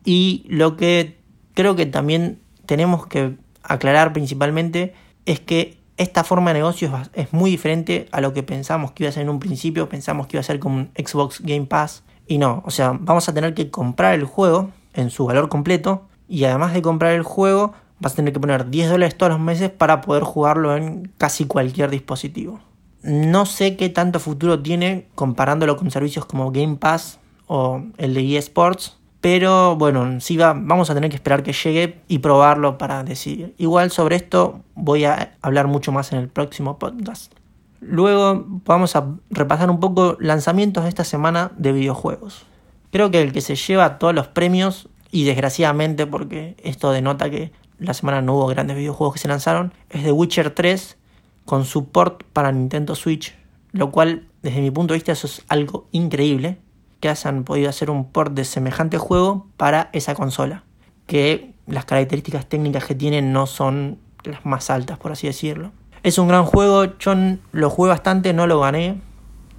Y 0.04 0.44
lo 0.48 0.76
que 0.76 1.18
creo 1.54 1.76
que 1.76 1.86
también 1.86 2.40
tenemos 2.66 3.06
que 3.06 3.36
aclarar 3.62 4.12
principalmente 4.12 4.94
es 5.26 5.38
que 5.38 5.78
esta 5.96 6.24
forma 6.24 6.52
de 6.52 6.60
negocio 6.60 6.90
es 7.12 7.32
muy 7.32 7.50
diferente 7.50 8.08
a 8.10 8.20
lo 8.20 8.32
que 8.32 8.42
pensamos 8.42 8.92
que 8.92 9.04
iba 9.04 9.10
a 9.10 9.12
ser 9.12 9.22
en 9.22 9.28
un 9.28 9.38
principio. 9.38 9.88
Pensamos 9.88 10.26
que 10.26 10.36
iba 10.36 10.40
a 10.40 10.44
ser 10.44 10.58
como 10.58 10.76
un 10.76 10.90
Xbox 10.96 11.40
Game 11.40 11.66
Pass 11.66 12.02
y 12.26 12.38
no, 12.38 12.62
o 12.66 12.70
sea, 12.70 12.96
vamos 12.98 13.28
a 13.28 13.34
tener 13.34 13.54
que 13.54 13.70
comprar 13.70 14.14
el 14.14 14.24
juego 14.24 14.70
en 14.94 15.10
su 15.10 15.26
valor 15.26 15.48
completo 15.48 16.08
y 16.28 16.44
además 16.44 16.72
de 16.72 16.82
comprar 16.82 17.12
el 17.12 17.22
juego 17.22 17.74
vas 18.00 18.12
a 18.12 18.16
tener 18.16 18.32
que 18.32 18.40
poner 18.40 18.70
10 18.70 18.90
dólares 18.90 19.16
todos 19.16 19.32
los 19.32 19.40
meses 19.40 19.70
para 19.70 20.00
poder 20.00 20.22
jugarlo 20.22 20.76
en 20.76 21.12
casi 21.18 21.44
cualquier 21.46 21.90
dispositivo. 21.90 22.60
No 23.02 23.44
sé 23.44 23.76
qué 23.76 23.90
tanto 23.90 24.18
futuro 24.18 24.60
tiene 24.60 25.06
comparándolo 25.14 25.76
con 25.76 25.90
servicios 25.90 26.24
como 26.24 26.50
Game 26.50 26.76
Pass 26.76 27.20
o 27.46 27.82
el 27.98 28.14
de 28.14 28.38
eSports, 28.38 28.96
pero 29.24 29.74
bueno, 29.76 30.20
sí 30.20 30.36
va, 30.36 30.52
vamos 30.52 30.90
a 30.90 30.94
tener 30.94 31.08
que 31.08 31.16
esperar 31.16 31.42
que 31.42 31.54
llegue 31.54 32.02
y 32.08 32.18
probarlo 32.18 32.76
para 32.76 33.04
decidir. 33.04 33.54
Igual 33.56 33.90
sobre 33.90 34.16
esto 34.16 34.60
voy 34.74 35.06
a 35.06 35.38
hablar 35.40 35.66
mucho 35.66 35.92
más 35.92 36.12
en 36.12 36.18
el 36.18 36.28
próximo 36.28 36.78
podcast. 36.78 37.32
Luego 37.80 38.44
vamos 38.66 38.96
a 38.96 39.14
repasar 39.30 39.70
un 39.70 39.80
poco 39.80 40.18
lanzamientos 40.20 40.82
de 40.82 40.90
esta 40.90 41.04
semana 41.04 41.52
de 41.56 41.72
videojuegos. 41.72 42.44
Creo 42.92 43.10
que 43.10 43.22
el 43.22 43.32
que 43.32 43.40
se 43.40 43.56
lleva 43.56 43.98
todos 43.98 44.14
los 44.14 44.28
premios, 44.28 44.90
y 45.10 45.24
desgraciadamente 45.24 46.06
porque 46.06 46.54
esto 46.62 46.92
denota 46.92 47.30
que 47.30 47.50
la 47.78 47.94
semana 47.94 48.20
no 48.20 48.34
hubo 48.34 48.46
grandes 48.48 48.76
videojuegos 48.76 49.14
que 49.14 49.20
se 49.20 49.28
lanzaron, 49.28 49.72
es 49.88 50.04
The 50.04 50.12
Witcher 50.12 50.50
3 50.50 50.98
con 51.46 51.64
support 51.64 52.24
para 52.34 52.52
Nintendo 52.52 52.94
Switch, 52.94 53.34
lo 53.72 53.90
cual 53.90 54.28
desde 54.42 54.60
mi 54.60 54.70
punto 54.70 54.92
de 54.92 54.98
vista 54.98 55.12
eso 55.12 55.26
es 55.26 55.42
algo 55.48 55.88
increíble, 55.92 56.58
que 57.04 57.10
hayan 57.10 57.44
podido 57.44 57.68
hacer 57.68 57.90
un 57.90 58.06
port 58.10 58.32
de 58.32 58.46
semejante 58.46 58.96
juego 58.96 59.46
para 59.58 59.90
esa 59.92 60.14
consola, 60.14 60.64
que 61.06 61.52
las 61.66 61.84
características 61.84 62.46
técnicas 62.46 62.86
que 62.86 62.94
tienen 62.94 63.30
no 63.30 63.46
son 63.46 63.98
las 64.22 64.46
más 64.46 64.70
altas, 64.70 64.96
por 64.96 65.12
así 65.12 65.26
decirlo. 65.26 65.70
Es 66.02 66.16
un 66.16 66.28
gran 66.28 66.46
juego, 66.46 66.96
yo 66.98 67.12
lo 67.52 67.68
jugué 67.68 67.90
bastante, 67.90 68.32
no 68.32 68.46
lo 68.46 68.58
gané, 68.58 69.02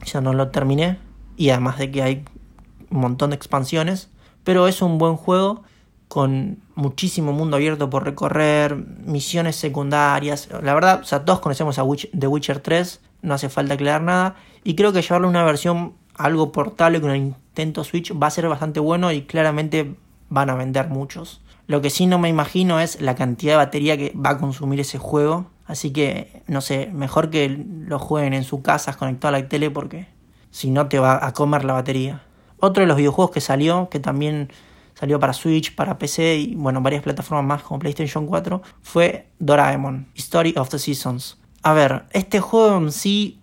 ya 0.03 0.21
no 0.21 0.33
lo 0.33 0.47
terminé, 0.47 0.97
y 1.37 1.51
además 1.51 1.77
de 1.77 1.91
que 1.91 2.01
hay 2.01 2.25
un 2.89 3.01
montón 3.01 3.29
de 3.29 3.35
expansiones, 3.35 4.09
pero 4.43 4.67
es 4.67 4.81
un 4.81 4.97
buen 4.97 5.15
juego 5.15 5.61
con 6.07 6.57
muchísimo 6.73 7.31
mundo 7.31 7.57
abierto 7.57 7.91
por 7.91 8.05
recorrer, 8.05 8.75
misiones 8.75 9.55
secundarias. 9.55 10.49
La 10.63 10.73
verdad, 10.73 11.01
o 11.01 11.03
sea, 11.03 11.25
todos 11.25 11.41
conocemos 11.41 11.77
a 11.77 11.83
The 12.17 12.25
Witcher 12.25 12.59
3, 12.59 13.01
no 13.21 13.35
hace 13.35 13.49
falta 13.49 13.75
aclarar 13.75 14.01
nada. 14.01 14.35
Y 14.63 14.73
creo 14.73 14.91
que 14.93 15.03
llevarle 15.03 15.27
una 15.27 15.43
versión 15.43 15.93
algo 16.17 16.51
portable 16.51 17.01
con 17.01 17.11
el 17.11 17.23
Nintendo 17.23 17.83
Switch 17.83 18.13
va 18.13 18.27
a 18.27 18.31
ser 18.31 18.47
bastante 18.47 18.79
bueno 18.79 19.11
y 19.11 19.23
claramente 19.23 19.95
van 20.29 20.49
a 20.49 20.55
vender 20.55 20.89
muchos. 20.89 21.41
Lo 21.67 21.81
que 21.81 21.89
sí 21.89 22.05
no 22.05 22.19
me 22.19 22.29
imagino 22.29 22.79
es 22.79 23.01
la 23.01 23.15
cantidad 23.15 23.53
de 23.53 23.57
batería 23.57 23.97
que 23.97 24.13
va 24.13 24.31
a 24.31 24.37
consumir 24.37 24.79
ese 24.79 24.97
juego. 24.97 25.47
Así 25.65 25.91
que, 25.91 26.43
no 26.47 26.61
sé, 26.61 26.91
mejor 26.93 27.29
que 27.29 27.49
lo 27.49 27.97
jueguen 27.97 28.33
en 28.33 28.43
su 28.43 28.61
casa 28.61 28.93
conectado 28.93 29.35
a 29.35 29.39
la 29.39 29.47
tele 29.47 29.71
porque 29.71 30.07
si 30.51 30.69
no 30.69 30.87
te 30.87 30.99
va 30.99 31.25
a 31.25 31.33
comer 31.33 31.65
la 31.65 31.73
batería. 31.73 32.23
Otro 32.59 32.81
de 32.81 32.87
los 32.87 32.97
videojuegos 32.97 33.31
que 33.31 33.41
salió, 33.41 33.89
que 33.89 33.99
también 33.99 34.51
salió 34.93 35.19
para 35.19 35.33
Switch, 35.33 35.75
para 35.75 35.97
PC 35.97 36.37
y 36.37 36.55
bueno, 36.55 36.81
varias 36.81 37.03
plataformas 37.03 37.45
más 37.45 37.63
como 37.63 37.79
PlayStation 37.79 38.27
4, 38.27 38.61
fue 38.81 39.27
Doraemon, 39.39 40.07
Story 40.15 40.53
of 40.57 40.69
the 40.69 40.79
Seasons. 40.79 41.37
A 41.63 41.73
ver, 41.73 42.05
este 42.11 42.39
juego 42.39 42.77
en 42.77 42.91
sí 42.91 43.41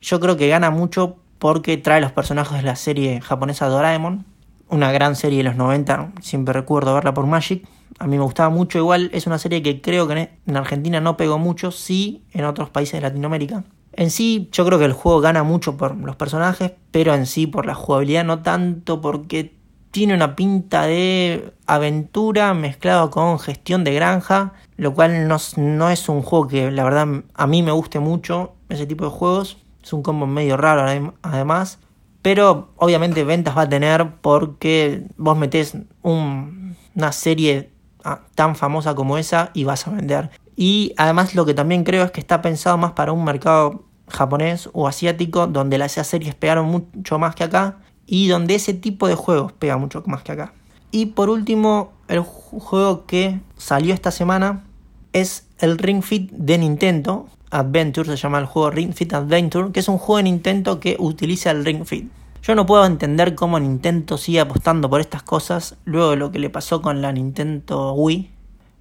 yo 0.00 0.20
creo 0.20 0.36
que 0.36 0.48
gana 0.48 0.70
mucho 0.70 1.16
porque 1.46 1.76
trae 1.76 2.00
los 2.00 2.10
personajes 2.10 2.56
de 2.56 2.64
la 2.64 2.74
serie 2.74 3.20
japonesa 3.20 3.68
Doraemon, 3.68 4.24
una 4.68 4.90
gran 4.90 5.14
serie 5.14 5.38
de 5.38 5.44
los 5.44 5.54
90, 5.54 6.14
siempre 6.20 6.52
recuerdo 6.52 6.92
verla 6.92 7.14
por 7.14 7.24
Magic. 7.24 7.64
A 8.00 8.08
mí 8.08 8.16
me 8.16 8.24
gustaba 8.24 8.50
mucho, 8.50 8.78
igual 8.78 9.10
es 9.12 9.28
una 9.28 9.38
serie 9.38 9.62
que 9.62 9.80
creo 9.80 10.08
que 10.08 10.28
en 10.44 10.56
Argentina 10.56 11.00
no 11.00 11.16
pegó 11.16 11.38
mucho, 11.38 11.70
sí 11.70 12.24
en 12.32 12.46
otros 12.46 12.70
países 12.70 12.94
de 12.94 13.02
Latinoamérica. 13.02 13.62
En 13.92 14.10
sí, 14.10 14.48
yo 14.50 14.66
creo 14.66 14.80
que 14.80 14.86
el 14.86 14.92
juego 14.92 15.20
gana 15.20 15.44
mucho 15.44 15.76
por 15.76 15.96
los 15.96 16.16
personajes, 16.16 16.72
pero 16.90 17.14
en 17.14 17.26
sí 17.26 17.46
por 17.46 17.64
la 17.64 17.76
jugabilidad 17.76 18.24
no 18.24 18.42
tanto 18.42 19.00
porque 19.00 19.54
tiene 19.92 20.14
una 20.14 20.34
pinta 20.34 20.82
de 20.82 21.52
aventura 21.66 22.54
mezclado 22.54 23.12
con 23.12 23.38
gestión 23.38 23.84
de 23.84 23.94
granja, 23.94 24.54
lo 24.76 24.94
cual 24.94 25.28
no, 25.28 25.36
no, 25.58 25.90
es 25.90 26.08
un 26.08 26.22
juego 26.22 26.48
que 26.48 26.72
la 26.72 26.82
verdad 26.82 27.06
a 27.34 27.46
mí 27.46 27.62
me 27.62 27.70
guste 27.70 28.00
mucho, 28.00 28.54
ese 28.68 28.84
tipo 28.84 29.04
de 29.04 29.10
juegos. 29.12 29.58
Es 29.86 29.92
un 29.92 30.02
combo 30.02 30.26
medio 30.26 30.56
raro 30.56 31.12
además, 31.22 31.78
pero 32.20 32.72
obviamente 32.74 33.22
ventas 33.22 33.56
va 33.56 33.62
a 33.62 33.68
tener 33.68 34.16
porque 34.20 35.06
vos 35.16 35.38
metés 35.38 35.76
una 36.02 37.12
serie 37.12 37.70
ah, 38.02 38.22
tan 38.34 38.56
famosa 38.56 38.96
como 38.96 39.16
esa 39.16 39.52
y 39.54 39.62
vas 39.62 39.86
a 39.86 39.92
vender. 39.92 40.30
Y 40.56 40.92
además 40.96 41.36
lo 41.36 41.46
que 41.46 41.54
también 41.54 41.84
creo 41.84 42.02
es 42.02 42.10
que 42.10 42.18
está 42.18 42.42
pensado 42.42 42.76
más 42.78 42.94
para 42.94 43.12
un 43.12 43.22
mercado 43.22 43.84
japonés 44.08 44.68
o 44.72 44.88
asiático 44.88 45.46
donde 45.46 45.78
las 45.78 45.92
series 45.92 46.34
pegaron 46.34 46.66
mucho 46.66 47.20
más 47.20 47.36
que 47.36 47.44
acá 47.44 47.76
y 48.06 48.26
donde 48.26 48.56
ese 48.56 48.74
tipo 48.74 49.06
de 49.06 49.14
juegos 49.14 49.52
pega 49.52 49.76
mucho 49.76 50.02
más 50.06 50.24
que 50.24 50.32
acá. 50.32 50.52
Y 50.90 51.06
por 51.06 51.30
último, 51.30 51.92
el 52.08 52.22
juego 52.22 53.06
que 53.06 53.38
salió 53.56 53.94
esta 53.94 54.10
semana 54.10 54.64
es 55.12 55.46
el 55.60 55.78
Ring 55.78 56.02
Fit 56.02 56.32
de 56.32 56.58
Nintendo. 56.58 57.28
Adventure 57.50 58.08
se 58.08 58.16
llama 58.16 58.38
el 58.38 58.46
juego 58.46 58.70
Ring 58.70 58.92
Fit 58.92 59.12
Adventure, 59.14 59.72
que 59.72 59.80
es 59.80 59.88
un 59.88 59.98
juego 59.98 60.18
de 60.18 60.24
Nintendo 60.24 60.80
que 60.80 60.96
utiliza 60.98 61.50
el 61.50 61.64
Ring 61.64 61.84
Fit. 61.84 62.10
Yo 62.42 62.54
no 62.54 62.66
puedo 62.66 62.84
entender 62.86 63.34
cómo 63.34 63.58
Nintendo 63.58 64.18
sigue 64.18 64.40
apostando 64.40 64.88
por 64.88 65.00
estas 65.00 65.22
cosas 65.22 65.76
luego 65.84 66.10
de 66.10 66.16
lo 66.16 66.30
que 66.30 66.38
le 66.38 66.50
pasó 66.50 66.80
con 66.82 67.02
la 67.02 67.12
Nintendo 67.12 67.92
Wii, 67.94 68.30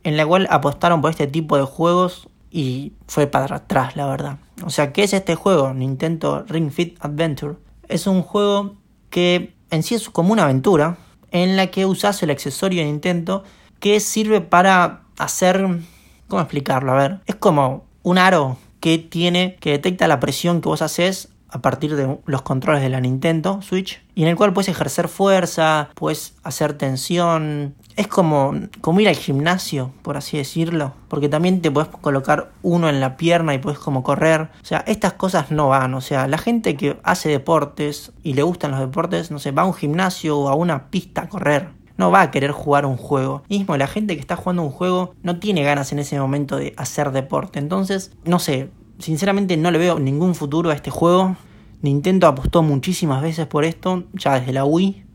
en 0.04 0.18
la 0.18 0.26
cual 0.26 0.48
apostaron 0.52 1.02
por 1.02 1.12
este 1.12 1.28
tipo 1.28 1.58
de 1.58 1.64
juegos 1.64 2.28
y 2.52 2.94
fue 3.08 3.28
para 3.28 3.56
atrás, 3.56 3.96
la 3.96 4.06
verdad. 4.06 4.38
O 4.64 4.70
sea, 4.70 4.94
¿qué 4.94 5.04
es 5.04 5.14
este 5.14 5.36
juego? 5.36 5.74
Nintendo 5.74 6.46
Ring 6.48 6.72
Fit 6.72 6.98
Adventure. 7.04 7.56
Es 7.88 8.08
un 8.08 8.22
juego 8.22 8.76
que 9.10 9.56
en 9.72 9.84
sí 9.84 9.96
es 9.96 10.10
como 10.10 10.32
una 10.32 10.44
aventura 10.44 10.98
en 11.32 11.58
la 11.58 11.68
que 11.68 11.86
usas 11.86 12.22
el 12.24 12.30
accesorio 12.30 12.82
de 12.82 12.86
Nintendo 12.86 13.44
que 13.80 14.00
sirve 14.00 14.42
para 14.42 15.02
hacer... 15.18 15.80
¿Cómo 16.28 16.42
explicarlo? 16.42 16.92
A 16.92 16.96
ver, 16.96 17.20
es 17.26 17.36
como 17.36 17.86
un 18.06 18.20
aro 18.20 18.58
que 18.82 19.00
tiene, 19.00 19.58
que 19.60 19.72
detecta 19.72 20.08
la 20.08 20.20
presión 20.20 20.62
que 20.62 20.70
vos 20.70 20.84
haces 20.84 21.30
a 21.50 21.62
partir 21.62 21.96
de 21.96 22.20
los 22.26 22.42
controles 22.44 22.84
de 22.84 22.90
la 22.90 23.02
Nintendo 23.02 23.62
Switch 23.64 24.00
y 24.14 24.22
en 24.22 24.28
el 24.28 24.36
cual 24.36 24.54
puedes 24.54 24.70
ejercer 24.70 25.08
fuerza, 25.08 25.90
puedes 25.96 26.36
hacer 26.44 26.74
tensión. 26.74 27.74
Es 27.96 28.08
como, 28.08 28.54
como 28.82 29.00
ir 29.00 29.08
al 29.08 29.16
gimnasio, 29.16 29.92
por 30.04 30.18
así 30.18 30.38
decirlo, 30.38 30.94
porque 31.08 31.30
también 31.30 31.62
te 31.62 31.72
puedes 31.72 31.90
colocar 31.90 32.52
uno 32.62 32.90
en 32.90 33.00
la 33.00 33.18
pierna 33.18 33.56
y 33.56 33.58
puedes 33.58 33.80
como 33.80 34.04
correr. 34.04 34.50
O 34.62 34.66
sea, 34.66 34.84
estas 34.86 35.14
cosas 35.14 35.50
no 35.50 35.70
van. 35.70 35.96
O 35.96 36.02
sea, 36.02 36.28
la 36.28 36.38
gente 36.38 36.78
que 36.78 37.00
hace 37.04 37.30
deportes 37.30 38.12
y 38.22 38.34
le 38.34 38.44
gustan 38.44 38.70
los 38.70 38.82
deportes, 38.82 39.32
no 39.32 39.40
sé, 39.40 39.50
va 39.50 39.64
a 39.64 39.66
un 39.66 39.74
gimnasio 39.74 40.38
o 40.38 40.50
a 40.50 40.54
una 40.54 40.92
pista 40.92 41.24
a 41.24 41.30
correr 41.30 41.70
no 41.98 42.12
va 42.12 42.22
a 42.22 42.32
querer 42.32 42.52
jugar 42.52 42.86
un 42.86 42.98
juego. 42.98 43.44
Mismo 43.50 43.78
la 43.78 43.88
gente 43.88 44.16
que 44.16 44.22
está 44.22 44.36
jugando 44.36 44.64
un 44.64 44.72
juego 44.72 45.14
no 45.24 45.40
tiene 45.40 45.64
ganas 45.64 45.92
en 45.92 46.00
ese 46.00 46.20
momento 46.20 46.58
de 46.58 46.74
hacer 46.78 47.12
deporte. 47.12 47.60
Entonces, 47.60 48.12
no 48.26 48.40
sé, 48.40 48.70
sinceramente 49.00 49.58
no 49.58 49.72
le 49.72 49.78
veo 49.78 50.00
ningún 50.00 50.36
futuro 50.36 50.70
a 50.70 50.74
este 50.74 50.92
juego. 50.92 51.36
Nintendo 51.82 52.28
apostó 52.28 52.64
muchísimas 52.64 53.22
veces 53.22 53.48
por 53.48 53.64
esto, 53.64 54.04
ya 54.14 54.40
desde 54.40 54.54
la 54.54 54.66
Wii, 54.66 55.06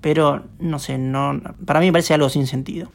pero 0.00 0.44
no 0.58 0.78
sé, 0.78 0.96
no, 0.98 1.40
para 1.66 1.80
mí 1.80 1.86
me 1.86 1.92
parece 1.92 2.14
algo 2.14 2.28
sin 2.28 2.46
sentido. 2.46 2.90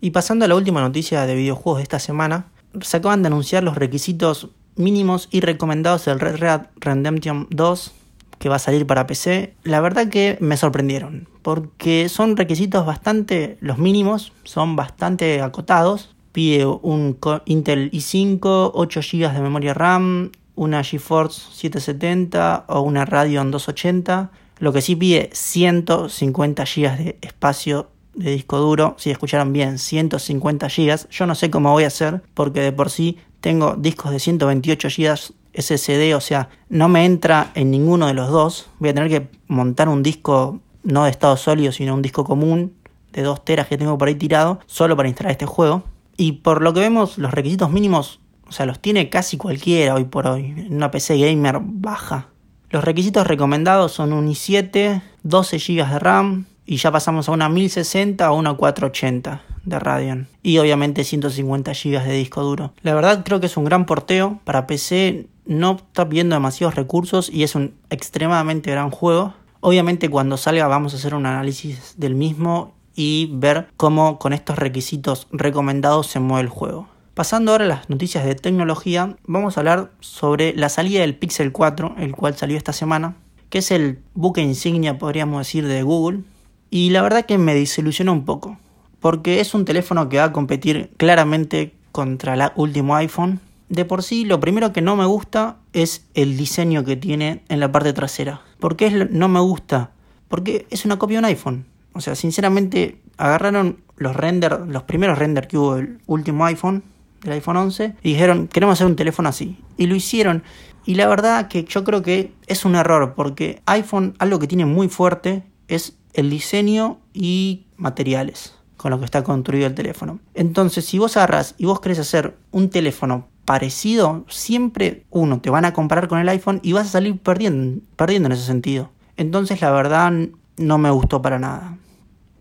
Y 0.00 0.10
pasando 0.10 0.44
a 0.44 0.48
la 0.48 0.54
última 0.54 0.80
noticia 0.80 1.26
de 1.26 1.34
videojuegos 1.34 1.78
de 1.78 1.84
esta 1.84 1.98
semana, 1.98 2.46
se 2.82 2.98
acaban 2.98 3.22
de 3.22 3.28
anunciar 3.28 3.62
los 3.62 3.76
requisitos 3.76 4.50
mínimos 4.76 5.28
y 5.30 5.40
recomendados 5.40 6.04
del 6.04 6.20
Red 6.20 6.36
Red 6.36 6.60
Redemption 6.76 7.46
2 7.50 7.92
que 8.38 8.48
va 8.48 8.56
a 8.56 8.60
salir 8.60 8.86
para 8.86 9.06
PC. 9.06 9.54
La 9.64 9.80
verdad 9.80 10.08
que 10.08 10.38
me 10.40 10.56
sorprendieron, 10.56 11.28
porque 11.42 12.08
son 12.08 12.36
requisitos 12.36 12.84
bastante, 12.86 13.56
los 13.60 13.78
mínimos 13.78 14.32
son 14.44 14.76
bastante 14.76 15.40
acotados. 15.40 16.14
Pide 16.32 16.66
un 16.66 17.18
Intel 17.46 17.90
i5, 17.90 18.70
8 18.74 19.00
GB 19.00 19.32
de 19.32 19.40
memoria 19.40 19.72
RAM, 19.72 20.32
una 20.54 20.84
GeForce 20.84 21.40
770 21.52 22.64
o 22.68 22.80
una 22.82 23.04
Radeon 23.04 23.50
280. 23.50 24.30
Lo 24.58 24.72
que 24.72 24.82
sí 24.82 24.96
pide 24.96 25.30
150 25.32 26.64
GB 26.64 26.96
de 26.96 27.18
espacio 27.22 27.90
de 28.14 28.32
disco 28.32 28.58
duro. 28.58 28.96
Si 28.98 29.10
escucharon 29.10 29.52
bien, 29.52 29.78
150 29.78 30.68
GB. 30.68 31.08
Yo 31.10 31.26
no 31.26 31.34
sé 31.34 31.50
cómo 31.50 31.72
voy 31.72 31.84
a 31.84 31.88
hacer 31.88 32.22
porque 32.34 32.60
de 32.60 32.72
por 32.72 32.90
sí 32.90 33.18
tengo 33.40 33.76
discos 33.76 34.10
de 34.10 34.18
128 34.18 34.88
GB 34.88 35.34
SSD, 35.56 36.14
o 36.14 36.20
sea, 36.20 36.48
no 36.68 36.88
me 36.88 37.04
entra 37.04 37.50
en 37.54 37.70
ninguno 37.70 38.06
de 38.06 38.14
los 38.14 38.30
dos. 38.30 38.68
Voy 38.78 38.90
a 38.90 38.94
tener 38.94 39.08
que 39.08 39.28
montar 39.48 39.88
un 39.88 40.02
disco 40.02 40.60
no 40.82 41.04
de 41.04 41.10
estado 41.10 41.36
sólido, 41.36 41.72
sino 41.72 41.94
un 41.94 42.02
disco 42.02 42.24
común 42.24 42.74
de 43.12 43.22
2 43.22 43.44
teras 43.44 43.66
que 43.66 43.78
tengo 43.78 43.96
por 43.98 44.08
ahí 44.08 44.14
tirado, 44.14 44.60
solo 44.66 44.96
para 44.96 45.08
instalar 45.08 45.32
este 45.32 45.46
juego. 45.46 45.82
Y 46.16 46.32
por 46.32 46.62
lo 46.62 46.72
que 46.72 46.80
vemos, 46.80 47.18
los 47.18 47.32
requisitos 47.32 47.70
mínimos 47.70 48.20
o 48.48 48.52
sea, 48.52 48.66
los 48.66 48.78
tiene 48.80 49.08
casi 49.08 49.36
cualquiera 49.36 49.94
hoy 49.94 50.04
por 50.04 50.26
hoy. 50.26 50.66
Una 50.70 50.90
PC 50.90 51.18
gamer 51.18 51.58
baja. 51.60 52.28
Los 52.70 52.84
requisitos 52.84 53.26
recomendados 53.26 53.92
son 53.92 54.12
un 54.12 54.28
i7, 54.28 55.02
12 55.22 55.58
GB 55.58 55.88
de 55.88 55.98
RAM 55.98 56.46
y 56.64 56.76
ya 56.76 56.90
pasamos 56.90 57.28
a 57.28 57.32
una 57.32 57.48
1060 57.48 58.30
o 58.30 58.36
una 58.36 58.54
480 58.54 59.42
de 59.64 59.78
Radeon. 59.78 60.28
Y 60.42 60.58
obviamente 60.58 61.04
150 61.04 61.72
GB 61.72 62.04
de 62.04 62.12
disco 62.12 62.42
duro. 62.42 62.72
La 62.82 62.94
verdad 62.94 63.22
creo 63.24 63.40
que 63.40 63.46
es 63.46 63.56
un 63.56 63.64
gran 63.64 63.86
porteo. 63.86 64.40
Para 64.44 64.66
PC 64.66 65.26
no 65.46 65.76
está 65.76 66.08
pidiendo 66.08 66.36
demasiados 66.36 66.74
recursos 66.74 67.30
y 67.32 67.42
es 67.42 67.54
un 67.54 67.74
extremadamente 67.90 68.70
gran 68.70 68.90
juego. 68.90 69.34
Obviamente 69.60 70.08
cuando 70.08 70.36
salga 70.36 70.66
vamos 70.68 70.92
a 70.92 70.96
hacer 70.96 71.14
un 71.14 71.26
análisis 71.26 71.94
del 71.96 72.14
mismo 72.14 72.74
y 72.94 73.30
ver 73.32 73.68
cómo 73.76 74.18
con 74.18 74.32
estos 74.32 74.58
requisitos 74.58 75.28
recomendados 75.30 76.06
se 76.06 76.20
mueve 76.20 76.42
el 76.42 76.48
juego. 76.48 76.88
Pasando 77.16 77.52
ahora 77.52 77.64
a 77.64 77.68
las 77.68 77.88
noticias 77.88 78.26
de 78.26 78.34
tecnología, 78.34 79.16
vamos 79.26 79.56
a 79.56 79.60
hablar 79.60 79.90
sobre 80.00 80.54
la 80.54 80.68
salida 80.68 81.00
del 81.00 81.16
Pixel 81.16 81.50
4, 81.50 81.94
el 81.98 82.14
cual 82.14 82.36
salió 82.36 82.58
esta 82.58 82.74
semana, 82.74 83.16
que 83.48 83.58
es 83.58 83.70
el 83.70 84.00
buque 84.12 84.42
insignia, 84.42 84.98
podríamos 84.98 85.38
decir, 85.38 85.66
de 85.66 85.82
Google. 85.82 86.24
Y 86.68 86.90
la 86.90 87.00
verdad 87.00 87.24
que 87.24 87.38
me 87.38 87.54
desilusionó 87.54 88.12
un 88.12 88.26
poco, 88.26 88.58
porque 89.00 89.40
es 89.40 89.54
un 89.54 89.64
teléfono 89.64 90.10
que 90.10 90.18
va 90.18 90.24
a 90.24 90.32
competir 90.32 90.90
claramente 90.98 91.74
contra 91.90 92.34
el 92.34 92.50
último 92.56 92.96
iPhone. 92.96 93.40
De 93.68 93.84
por 93.84 94.02
sí, 94.02 94.24
lo 94.24 94.40
primero 94.40 94.72
que 94.72 94.82
no 94.82 94.96
me 94.96 95.06
gusta 95.06 95.56
es 95.72 96.06
el 96.14 96.36
diseño 96.36 96.84
que 96.84 96.96
tiene 96.96 97.42
en 97.48 97.60
la 97.60 97.72
parte 97.72 97.92
trasera. 97.92 98.42
¿Por 98.60 98.76
qué 98.76 99.08
no 99.10 99.28
me 99.28 99.40
gusta? 99.40 99.90
Porque 100.28 100.66
es 100.70 100.84
una 100.84 100.98
copia 100.98 101.16
de 101.16 101.18
un 101.20 101.24
iPhone. 101.26 101.66
O 101.92 102.00
sea, 102.00 102.14
sinceramente, 102.14 103.00
agarraron 103.16 103.78
los 103.96 104.14
render, 104.14 104.60
los 104.68 104.84
primeros 104.84 105.18
render 105.18 105.48
que 105.48 105.58
hubo 105.58 105.76
del 105.76 105.98
último 106.06 106.44
iPhone 106.44 106.84
el 107.24 107.32
iPhone 107.32 107.56
11 107.56 107.96
y 108.02 108.12
dijeron, 108.12 108.48
queremos 108.48 108.74
hacer 108.74 108.86
un 108.86 108.96
teléfono 108.96 109.28
así. 109.28 109.58
Y 109.76 109.86
lo 109.86 109.94
hicieron. 109.94 110.42
Y 110.84 110.94
la 110.94 111.08
verdad 111.08 111.48
que 111.48 111.64
yo 111.64 111.84
creo 111.84 112.02
que 112.02 112.32
es 112.46 112.64
un 112.64 112.76
error 112.76 113.14
porque 113.14 113.62
iPhone 113.66 114.14
algo 114.18 114.38
que 114.38 114.46
tiene 114.46 114.66
muy 114.66 114.88
fuerte 114.88 115.42
es 115.68 115.96
el 116.12 116.30
diseño 116.30 116.98
y 117.12 117.66
materiales 117.76 118.55
con 118.76 118.90
lo 118.90 118.98
que 118.98 119.04
está 119.04 119.22
construido 119.22 119.66
el 119.66 119.74
teléfono. 119.74 120.20
Entonces, 120.34 120.84
si 120.84 120.98
vos 120.98 121.16
agarras 121.16 121.54
y 121.58 121.66
vos 121.66 121.80
querés 121.80 121.98
hacer 121.98 122.36
un 122.50 122.70
teléfono 122.70 123.28
parecido, 123.44 124.24
siempre 124.28 125.04
uno 125.10 125.40
te 125.40 125.50
van 125.50 125.64
a 125.64 125.72
comparar 125.72 126.08
con 126.08 126.18
el 126.18 126.28
iPhone 126.28 126.60
y 126.62 126.72
vas 126.72 126.86
a 126.86 126.90
salir 126.90 127.18
perdiendo, 127.18 127.82
perdiendo 127.96 128.26
en 128.26 128.32
ese 128.32 128.44
sentido. 128.44 128.90
Entonces, 129.16 129.60
la 129.60 129.70
verdad 129.70 130.12
no 130.56 130.78
me 130.78 130.90
gustó 130.90 131.22
para 131.22 131.38
nada. 131.38 131.78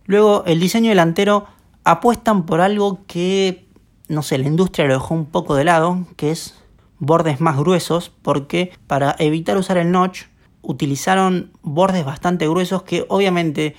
Luego, 0.06 0.44
el 0.46 0.60
diseño 0.60 0.90
delantero 0.90 1.46
apuestan 1.84 2.46
por 2.46 2.62
algo 2.62 3.06
que 3.08 3.66
no 4.08 4.22
sé, 4.22 4.38
la 4.38 4.48
industria 4.48 4.88
lo 4.88 4.94
dejó 4.94 5.14
un 5.14 5.26
poco 5.26 5.56
de 5.56 5.64
lado, 5.64 6.06
que 6.16 6.32
es 6.32 6.56
bordes 7.00 7.42
más 7.42 7.58
gruesos 7.58 8.12
porque 8.22 8.72
para 8.88 9.16
evitar 9.20 9.58
usar 9.58 9.78
el 9.78 9.92
notch 9.92 10.24
utilizaron 10.62 11.52
bordes 11.62 12.06
bastante 12.06 12.48
gruesos 12.48 12.84
que 12.84 13.06
obviamente 13.10 13.76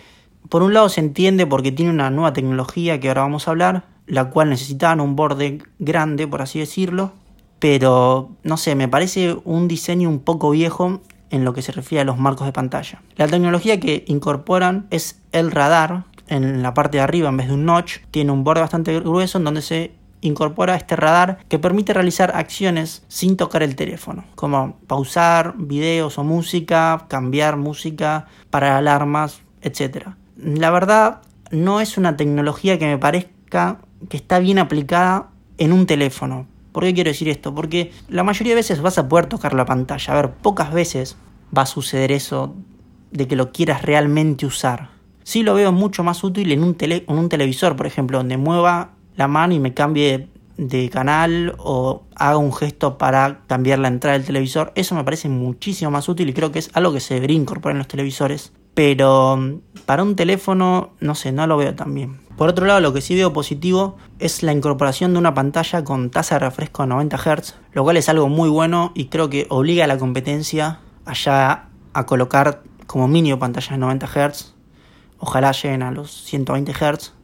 por 0.48 0.62
un 0.62 0.74
lado 0.74 0.88
se 0.88 1.00
entiende 1.00 1.46
porque 1.46 1.72
tiene 1.72 1.90
una 1.90 2.10
nueva 2.10 2.32
tecnología 2.32 3.00
que 3.00 3.08
ahora 3.08 3.22
vamos 3.22 3.46
a 3.46 3.50
hablar, 3.52 3.84
la 4.06 4.30
cual 4.30 4.50
necesitaban 4.50 5.00
un 5.00 5.16
borde 5.16 5.58
grande, 5.78 6.26
por 6.26 6.42
así 6.42 6.58
decirlo, 6.58 7.12
pero 7.58 8.30
no 8.42 8.56
sé, 8.56 8.74
me 8.74 8.88
parece 8.88 9.36
un 9.44 9.68
diseño 9.68 10.08
un 10.08 10.20
poco 10.20 10.50
viejo 10.50 11.00
en 11.30 11.44
lo 11.44 11.52
que 11.52 11.62
se 11.62 11.72
refiere 11.72 12.02
a 12.02 12.04
los 12.04 12.18
marcos 12.18 12.46
de 12.46 12.52
pantalla. 12.52 13.02
La 13.16 13.26
tecnología 13.26 13.80
que 13.80 14.04
incorporan 14.06 14.86
es 14.90 15.20
el 15.32 15.50
radar, 15.50 16.04
en 16.28 16.62
la 16.62 16.74
parte 16.74 16.98
de 16.98 17.02
arriba 17.02 17.28
en 17.28 17.36
vez 17.36 17.48
de 17.48 17.54
un 17.54 17.64
notch, 17.64 17.98
tiene 18.10 18.32
un 18.32 18.44
borde 18.44 18.60
bastante 18.60 18.98
grueso 19.00 19.38
en 19.38 19.44
donde 19.44 19.62
se 19.62 19.92
incorpora 20.20 20.76
este 20.76 20.96
radar 20.96 21.38
que 21.48 21.58
permite 21.58 21.94
realizar 21.94 22.32
acciones 22.34 23.04
sin 23.08 23.36
tocar 23.36 23.62
el 23.62 23.76
teléfono, 23.76 24.24
como 24.34 24.76
pausar 24.86 25.54
videos 25.56 26.18
o 26.18 26.24
música, 26.24 27.06
cambiar 27.08 27.56
música, 27.56 28.26
para 28.50 28.76
alarmas, 28.76 29.40
etc. 29.62 30.08
La 30.36 30.70
verdad, 30.70 31.22
no 31.50 31.80
es 31.80 31.96
una 31.96 32.16
tecnología 32.16 32.78
que 32.78 32.86
me 32.86 32.98
parezca 32.98 33.78
que 34.08 34.16
está 34.16 34.38
bien 34.38 34.58
aplicada 34.58 35.30
en 35.58 35.72
un 35.72 35.86
teléfono. 35.86 36.46
¿Por 36.72 36.84
qué 36.84 36.92
quiero 36.92 37.08
decir 37.08 37.28
esto? 37.28 37.54
Porque 37.54 37.90
la 38.08 38.22
mayoría 38.22 38.52
de 38.52 38.56
veces 38.56 38.82
vas 38.82 38.98
a 38.98 39.08
poder 39.08 39.26
tocar 39.26 39.54
la 39.54 39.64
pantalla. 39.64 40.12
A 40.12 40.16
ver, 40.16 40.32
pocas 40.32 40.72
veces 40.72 41.16
va 41.56 41.62
a 41.62 41.66
suceder 41.66 42.12
eso 42.12 42.54
de 43.10 43.26
que 43.26 43.36
lo 43.36 43.50
quieras 43.50 43.82
realmente 43.82 44.44
usar. 44.44 44.90
Sí 45.22 45.42
lo 45.42 45.54
veo 45.54 45.72
mucho 45.72 46.04
más 46.04 46.22
útil 46.22 46.52
en 46.52 46.62
un, 46.62 46.74
tele, 46.74 47.04
en 47.08 47.16
un 47.16 47.28
televisor, 47.28 47.74
por 47.74 47.86
ejemplo, 47.86 48.18
donde 48.18 48.36
mueva 48.36 48.90
la 49.16 49.28
mano 49.28 49.54
y 49.54 49.58
me 49.58 49.72
cambie 49.72 50.28
de 50.58 50.90
canal 50.90 51.54
o 51.58 52.04
haga 52.14 52.36
un 52.36 52.52
gesto 52.52 52.98
para 52.98 53.40
cambiar 53.46 53.78
la 53.78 53.88
entrada 53.88 54.18
del 54.18 54.26
televisor. 54.26 54.72
Eso 54.74 54.94
me 54.94 55.04
parece 55.04 55.28
muchísimo 55.28 55.90
más 55.90 56.08
útil 56.08 56.28
y 56.28 56.34
creo 56.34 56.52
que 56.52 56.58
es 56.58 56.70
algo 56.74 56.92
que 56.92 57.00
se 57.00 57.14
debería 57.14 57.36
incorporar 57.36 57.74
en 57.74 57.78
los 57.78 57.88
televisores. 57.88 58.52
Pero 58.76 59.38
mm, 59.38 59.60
para 59.86 60.02
un 60.02 60.14
teléfono, 60.14 60.90
no 61.00 61.14
sé, 61.14 61.32
no 61.32 61.46
lo 61.46 61.56
veo 61.56 61.74
tan 61.74 61.94
bien. 61.94 62.18
Por 62.36 62.50
otro 62.50 62.66
lado, 62.66 62.80
lo 62.80 62.92
que 62.92 63.00
sí 63.00 63.14
veo 63.14 63.32
positivo 63.32 63.96
es 64.18 64.42
la 64.42 64.52
incorporación 64.52 65.14
de 65.14 65.18
una 65.18 65.32
pantalla 65.32 65.82
con 65.82 66.10
tasa 66.10 66.34
de 66.34 66.40
refresco 66.40 66.82
a 66.82 66.86
90 66.86 67.16
Hz, 67.16 67.54
lo 67.72 67.82
cual 67.82 67.96
es 67.96 68.10
algo 68.10 68.28
muy 68.28 68.50
bueno 68.50 68.92
y 68.94 69.06
creo 69.06 69.30
que 69.30 69.46
obliga 69.48 69.84
a 69.84 69.86
la 69.86 69.96
competencia 69.96 70.80
allá 71.06 71.70
a 71.94 72.04
colocar 72.04 72.62
como 72.86 73.08
mínimo 73.08 73.38
pantallas 73.38 73.70
de 73.70 73.78
90 73.78 74.06
Hz. 74.06 74.54
Ojalá 75.18 75.52
lleguen 75.52 75.82
a 75.82 75.90
los 75.90 76.10
120 76.24 76.72
Hz 76.74 77.14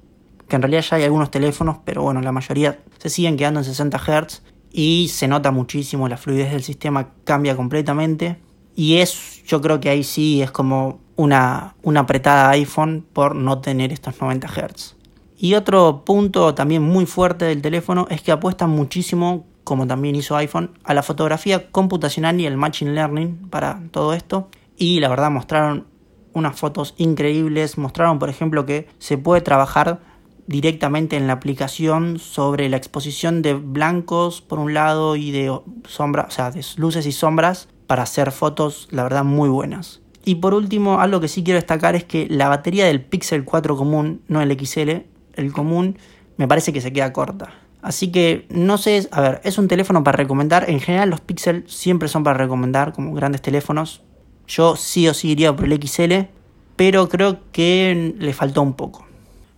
que 0.49 0.57
en 0.57 0.63
realidad 0.63 0.83
ya 0.83 0.97
hay 0.97 1.05
algunos 1.05 1.31
teléfonos, 1.31 1.79
pero 1.85 2.03
bueno, 2.03 2.21
la 2.21 2.33
mayoría 2.33 2.79
se 2.99 3.09
siguen 3.09 3.37
quedando 3.37 3.61
en 3.61 3.65
60 3.65 3.99
Hz 3.99 4.43
y 4.71 5.09
se 5.09 5.29
nota 5.29 5.51
muchísimo, 5.51 6.09
la 6.09 6.17
fluidez 6.17 6.53
del 6.53 6.63
sistema 6.63 7.11
cambia 7.25 7.57
completamente 7.57 8.39
y 8.75 8.97
es, 8.97 9.43
yo 9.45 9.61
creo 9.61 9.81
que 9.81 9.91
ahí 9.91 10.03
sí 10.03 10.41
es 10.43 10.51
como 10.51 11.01
una, 11.17 11.75
una 11.83 12.01
apretada 12.01 12.51
iPhone 12.51 13.05
por 13.13 13.35
no 13.35 13.61
tener 13.61 13.93
estos 13.93 14.21
90 14.21 14.49
Hz. 14.49 14.97
Y 15.37 15.55
otro 15.55 16.05
punto 16.05 16.55
también 16.55 16.83
muy 16.83 17.05
fuerte 17.07 17.47
del 17.47 17.63
teléfono 17.63 18.07
es 18.11 18.23
que 18.23 18.33
apuestan 18.33 18.71
muchísimo, 18.71 19.45
como 19.65 19.87
también 19.87 20.15
hizo 20.15 20.37
iPhone, 20.37 20.71
a 20.85 20.95
la 20.95 21.03
fotografía 21.03 21.71
computacional 21.71 22.41
y 22.41 22.47
el 22.47 22.57
Machine 22.57 22.93
Learning 22.93 23.49
para 23.51 23.81
todo 23.91 24.15
esto. 24.15 24.49
Y 24.77 25.01
la 25.01 25.09
verdad 25.09 25.31
mostraron 25.31 25.87
unas 26.33 26.59
fotos 26.59 26.95
increíbles, 26.97 27.77
mostraron 27.77 28.19
por 28.19 28.31
ejemplo 28.31 28.67
que 28.67 28.89
se 28.99 29.19
puede 29.19 29.41
trabajar 29.41 30.01
directamente 30.47 31.17
en 31.17 31.27
la 31.27 31.35
aplicación 31.35 32.19
sobre 32.19 32.69
la 32.69 32.77
exposición 32.77 33.43
de 33.43 33.55
blancos 33.55 34.43
por 34.43 34.59
un 34.59 34.75
lado 34.75 35.17
y 35.17 35.31
de 35.31 35.57
sombras, 35.87 36.27
o 36.29 36.31
sea, 36.31 36.51
de 36.51 36.65
luces 36.77 37.07
y 37.07 37.13
sombras 37.13 37.69
para 37.87 38.03
hacer 38.03 38.33
fotos, 38.33 38.89
la 38.91 39.03
verdad, 39.03 39.25
muy 39.25 39.49
buenas. 39.49 40.02
Y 40.25 40.37
por 40.37 40.55
último, 40.55 41.01
algo 41.01 41.21
que 41.21 41.29
sí 41.29 41.43
quiero 41.43 41.59
destacar 41.59 41.97
es 41.97 42.05
que 42.05 42.27
la 42.29 42.49
batería 42.49 42.87
del 42.87 43.01
Pixel 43.01 43.45
4 43.45 43.77
común, 43.77 44.23
no 44.29 44.41
el 44.41 44.57
XL, 44.59 44.91
el 45.35 45.53
común, 45.53 45.99
me 46.37 46.47
parece 46.47 46.73
que 46.73 46.81
se 46.81 46.93
queda 46.93 47.13
corta. 47.13 47.53
Así 47.83 48.13
que 48.13 48.47
no 48.49 48.79
sé, 48.79 49.09
a 49.11 49.21
ver, 49.21 49.41
es 49.43 49.59
un 49.59 49.67
teléfono 49.67 50.05
para 50.05 50.17
recomendar. 50.17 50.71
En 50.71 50.81
general 50.81 51.11
los 51.11 51.21
Pixel 51.21 51.65
siempre 51.67 52.09
son 52.09 52.23
para 52.23 52.39
recomendar 52.39 52.93
como 52.93 53.13
grandes 53.13 53.43
teléfonos. 53.43 54.03
Yo 54.47 54.77
sí 54.77 55.09
o 55.09 55.15
sí 55.15 55.31
iría 55.31 55.55
por 55.55 55.65
el 55.65 55.83
XL, 55.83 56.29
pero 56.77 57.09
creo 57.09 57.41
que 57.51 58.15
le 58.19 58.33
faltó 58.33 58.63
un 58.63 58.75
poco. 58.75 59.07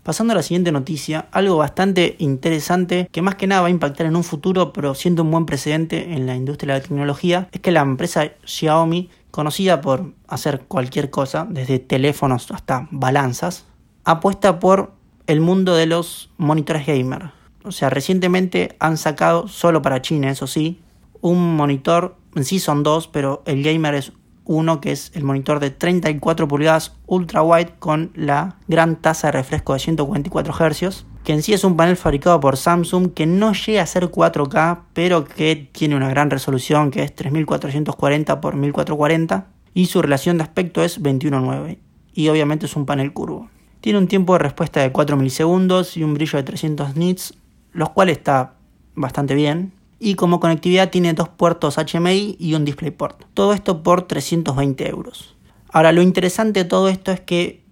Pasando 0.03 0.33
a 0.33 0.37
la 0.37 0.43
siguiente 0.43 0.71
noticia, 0.73 1.29
algo 1.33 1.57
bastante 1.57 2.17
interesante 2.19 3.09
que 3.11 3.23
más 3.23 3.37
que 3.37 3.47
nada 3.47 3.63
va 3.63 3.69
a 3.69 3.71
impactar 3.71 4.07
en 4.07 4.17
un 4.17 4.25
futuro, 4.25 4.73
pero 4.73 4.95
siendo 4.95 5.23
un 5.23 5.31
buen 5.31 5.47
precedente 5.47 6.13
en 6.13 6.27
la 6.27 6.37
industria 6.37 6.75
de 6.75 6.81
la 6.81 6.87
tecnología, 6.87 7.49
es 7.53 7.61
que 7.61 7.73
la 7.73 7.81
empresa 7.81 8.33
Xiaomi, 8.45 9.09
conocida 9.35 9.81
por 9.81 10.13
hacer 10.29 10.61
cualquier 10.69 11.11
cosa, 11.11 11.45
desde 11.51 11.81
teléfonos 11.81 12.53
hasta 12.53 12.87
balanzas, 12.93 13.65
apuesta 14.05 14.61
por 14.61 14.93
el 15.27 15.41
mundo 15.41 15.75
de 15.75 15.87
los 15.87 16.31
monitores 16.37 16.87
gamer. 16.87 17.33
O 17.65 17.73
sea, 17.73 17.91
recientemente 17.91 18.77
han 18.79 18.97
sacado, 18.97 19.49
solo 19.49 19.83
para 19.83 20.01
China, 20.01 20.31
eso 20.31 20.47
sí, 20.47 20.81
un 21.21 21.57
monitor, 21.57 22.15
en 22.37 22.45
sí 22.45 22.61
son 22.61 22.85
dos, 22.85 23.09
pero 23.09 23.43
el 23.45 23.65
gamer 23.65 23.97
es 23.97 24.13
uno 24.45 24.81
que 24.81 24.93
es 24.93 25.11
el 25.15 25.25
monitor 25.25 25.59
de 25.59 25.71
34 25.71 26.47
pulgadas 26.47 26.95
ultra 27.07 27.43
wide 27.43 27.75
con 27.81 28.13
la 28.15 28.59
gran 28.69 28.95
tasa 28.95 29.27
de 29.29 29.33
refresco 29.33 29.73
de 29.73 29.81
144 29.81 30.55
Hz, 30.55 31.07
que 31.25 31.33
en 31.33 31.43
sí 31.43 31.55
es 31.55 31.65
un 31.65 31.77
panel 31.77 31.97
fabricado 31.97 32.39
por 32.39 32.59
Samsung 32.59 33.13
que 33.15 33.25
no 33.27 33.55
llega 33.55 33.83
a 33.83 33.87
ser 33.87 34.11
4K, 34.11 34.81
pero 34.93 35.25
que 35.25 35.69
tiene 35.73 35.97
una 35.97 36.11
gran 36.11 36.31
resolución 36.31 36.91
que 36.91 37.03
es 37.03 37.15
3440 37.15 38.33
x 38.35 38.55
1440 38.55 39.47
y 39.73 39.87
su 39.87 40.03
relación 40.03 40.37
de 40.37 40.45
aspecto 40.45 40.85
es 40.85 41.03
21.9 41.03 41.79
y 42.13 42.29
obviamente 42.29 42.67
es 42.67 42.77
un 42.77 42.85
panel 42.85 43.13
curvo. 43.15 43.49
Tiene 43.81 43.99
un 43.99 44.07
tiempo 44.07 44.35
de 44.35 44.41
respuesta 44.41 44.81
de 44.81 44.93
4 44.93 45.17
milisegundos 45.17 45.97
y 45.97 46.05
un 46.05 46.15
brillo 46.15 46.37
de 46.37 46.43
300 46.43 46.95
nits, 46.95 47.35
los 47.73 47.89
cuales 47.91 48.19
está 48.19 48.55
bastante 48.95 49.35
bien 49.35 49.73
y 49.99 50.17
como 50.17 50.41
conectividad 50.41 50.91
tiene 50.91 51.15
dos 51.15 51.31
puertos 51.31 51.79
HMI 51.79 52.37
y 52.39 52.53
un 52.53 52.67
DisplayPort. 52.67 53.25
Todo 53.33 53.55
esto 53.55 53.83
por 53.83 54.03
320 54.03 54.89
euros. 54.91 55.35
Ahora 55.71 55.93
lo 55.93 56.03
interesante 56.03 56.65
de 56.65 56.69
todo 56.69 56.89
esto 56.89 57.13
es 57.13 57.21
que 57.21 57.65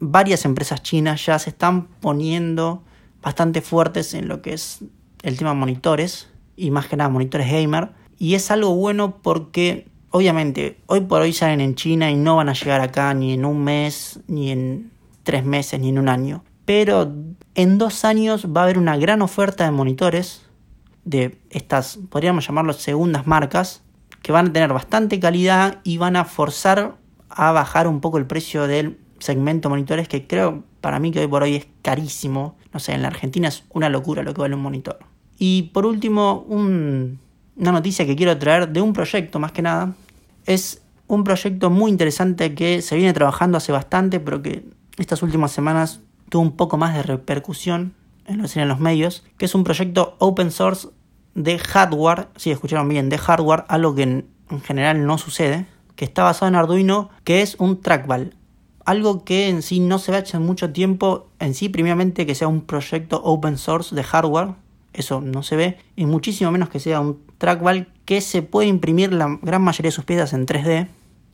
varias 0.00 0.44
empresas 0.44 0.82
chinas 0.82 1.24
ya 1.24 1.38
se 1.38 1.50
están 1.50 1.86
poniendo 1.86 2.82
bastante 3.22 3.60
fuertes 3.60 4.14
en 4.14 4.28
lo 4.28 4.42
que 4.42 4.54
es 4.54 4.80
el 5.22 5.36
tema 5.36 5.54
monitores 5.54 6.28
y 6.56 6.70
más 6.70 6.86
que 6.86 6.96
nada 6.96 7.10
monitores 7.10 7.50
gamer. 7.50 7.90
Y 8.18 8.34
es 8.34 8.50
algo 8.50 8.74
bueno 8.74 9.18
porque 9.22 9.86
obviamente 10.10 10.78
hoy 10.86 11.00
por 11.00 11.22
hoy 11.22 11.32
salen 11.32 11.60
en 11.60 11.74
China 11.74 12.10
y 12.10 12.16
no 12.16 12.36
van 12.36 12.48
a 12.48 12.54
llegar 12.54 12.80
acá 12.80 13.12
ni 13.14 13.32
en 13.32 13.44
un 13.44 13.64
mes 13.64 14.20
ni 14.26 14.50
en 14.50 14.90
tres 15.22 15.44
meses 15.44 15.80
ni 15.80 15.88
en 15.90 15.98
un 15.98 16.08
año. 16.08 16.44
Pero 16.64 17.12
en 17.54 17.78
dos 17.78 18.04
años 18.04 18.46
va 18.46 18.60
a 18.60 18.64
haber 18.64 18.78
una 18.78 18.96
gran 18.96 19.22
oferta 19.22 19.64
de 19.64 19.70
monitores 19.70 20.46
de 21.04 21.38
estas, 21.50 21.98
podríamos 22.10 22.46
llamarlos 22.46 22.76
segundas 22.76 23.26
marcas, 23.26 23.82
que 24.22 24.32
van 24.32 24.48
a 24.48 24.52
tener 24.52 24.72
bastante 24.72 25.18
calidad 25.18 25.80
y 25.82 25.98
van 25.98 26.16
a 26.16 26.24
forzar 26.24 26.96
a 27.28 27.52
bajar 27.52 27.88
un 27.88 28.00
poco 28.00 28.18
el 28.18 28.26
precio 28.26 28.66
del 28.66 28.98
segmento 29.18 29.70
monitores 29.70 30.08
que 30.08 30.26
creo 30.26 30.64
para 30.80 30.98
mí 30.98 31.10
que 31.10 31.20
hoy 31.20 31.26
por 31.26 31.42
hoy 31.42 31.56
es 31.56 31.66
carísimo. 31.82 32.56
No 32.72 32.80
sé, 32.80 32.92
en 32.92 33.02
la 33.02 33.08
Argentina 33.08 33.48
es 33.48 33.64
una 33.70 33.88
locura 33.88 34.22
lo 34.22 34.34
que 34.34 34.40
vale 34.40 34.54
un 34.54 34.62
monitor. 34.62 34.98
Y 35.38 35.70
por 35.72 35.86
último, 35.86 36.44
una 36.48 37.72
noticia 37.72 38.06
que 38.06 38.16
quiero 38.16 38.36
traer 38.38 38.68
de 38.68 38.80
un 38.80 38.92
proyecto 38.92 39.38
más 39.38 39.52
que 39.52 39.62
nada. 39.62 39.94
Es 40.46 40.82
un 41.06 41.24
proyecto 41.24 41.70
muy 41.70 41.90
interesante 41.90 42.54
que 42.54 42.82
se 42.82 42.96
viene 42.96 43.12
trabajando 43.12 43.58
hace 43.58 43.72
bastante, 43.72 44.20
pero 44.20 44.42
que 44.42 44.64
estas 44.96 45.22
últimas 45.22 45.52
semanas 45.52 46.00
tuvo 46.28 46.42
un 46.42 46.56
poco 46.56 46.76
más 46.76 46.94
de 46.94 47.02
repercusión 47.02 47.94
en 48.26 48.68
los 48.68 48.80
medios, 48.80 49.24
que 49.38 49.46
es 49.46 49.54
un 49.54 49.64
proyecto 49.64 50.14
open 50.18 50.50
source 50.50 50.88
de 51.34 51.58
hardware, 51.58 52.28
si 52.36 52.50
escucharon 52.50 52.88
bien, 52.88 53.08
de 53.08 53.18
hardware, 53.18 53.64
algo 53.68 53.94
que 53.94 54.02
en, 54.02 54.26
general 54.64 55.06
no 55.06 55.18
sucede, 55.18 55.66
que 55.96 56.04
está 56.04 56.24
basado 56.24 56.48
en 56.48 56.56
Arduino, 56.56 57.10
que 57.24 57.42
es 57.42 57.56
un 57.58 57.80
trackball. 57.80 58.34
Algo 58.84 59.24
que 59.24 59.48
en 59.48 59.62
sí 59.62 59.80
no 59.80 59.98
se 59.98 60.12
ve 60.12 60.18
hace 60.18 60.38
mucho 60.38 60.72
tiempo, 60.72 61.28
en 61.38 61.54
sí 61.54 61.68
primeramente 61.68 62.26
que 62.26 62.34
sea 62.34 62.48
un 62.48 62.62
proyecto 62.62 63.20
open 63.22 63.58
source 63.58 63.94
de 63.94 64.02
hardware, 64.02 64.54
eso 64.92 65.20
no 65.20 65.42
se 65.42 65.56
ve, 65.56 65.78
y 65.96 66.06
muchísimo 66.06 66.50
menos 66.50 66.68
que 66.68 66.80
sea 66.80 67.00
un 67.00 67.20
trackball 67.38 67.88
que 68.04 68.20
se 68.20 68.42
puede 68.42 68.68
imprimir 68.68 69.12
la 69.12 69.38
gran 69.42 69.62
mayoría 69.62 69.88
de 69.88 69.94
sus 69.94 70.04
piezas 70.04 70.32
en 70.32 70.46
3D. 70.46 70.88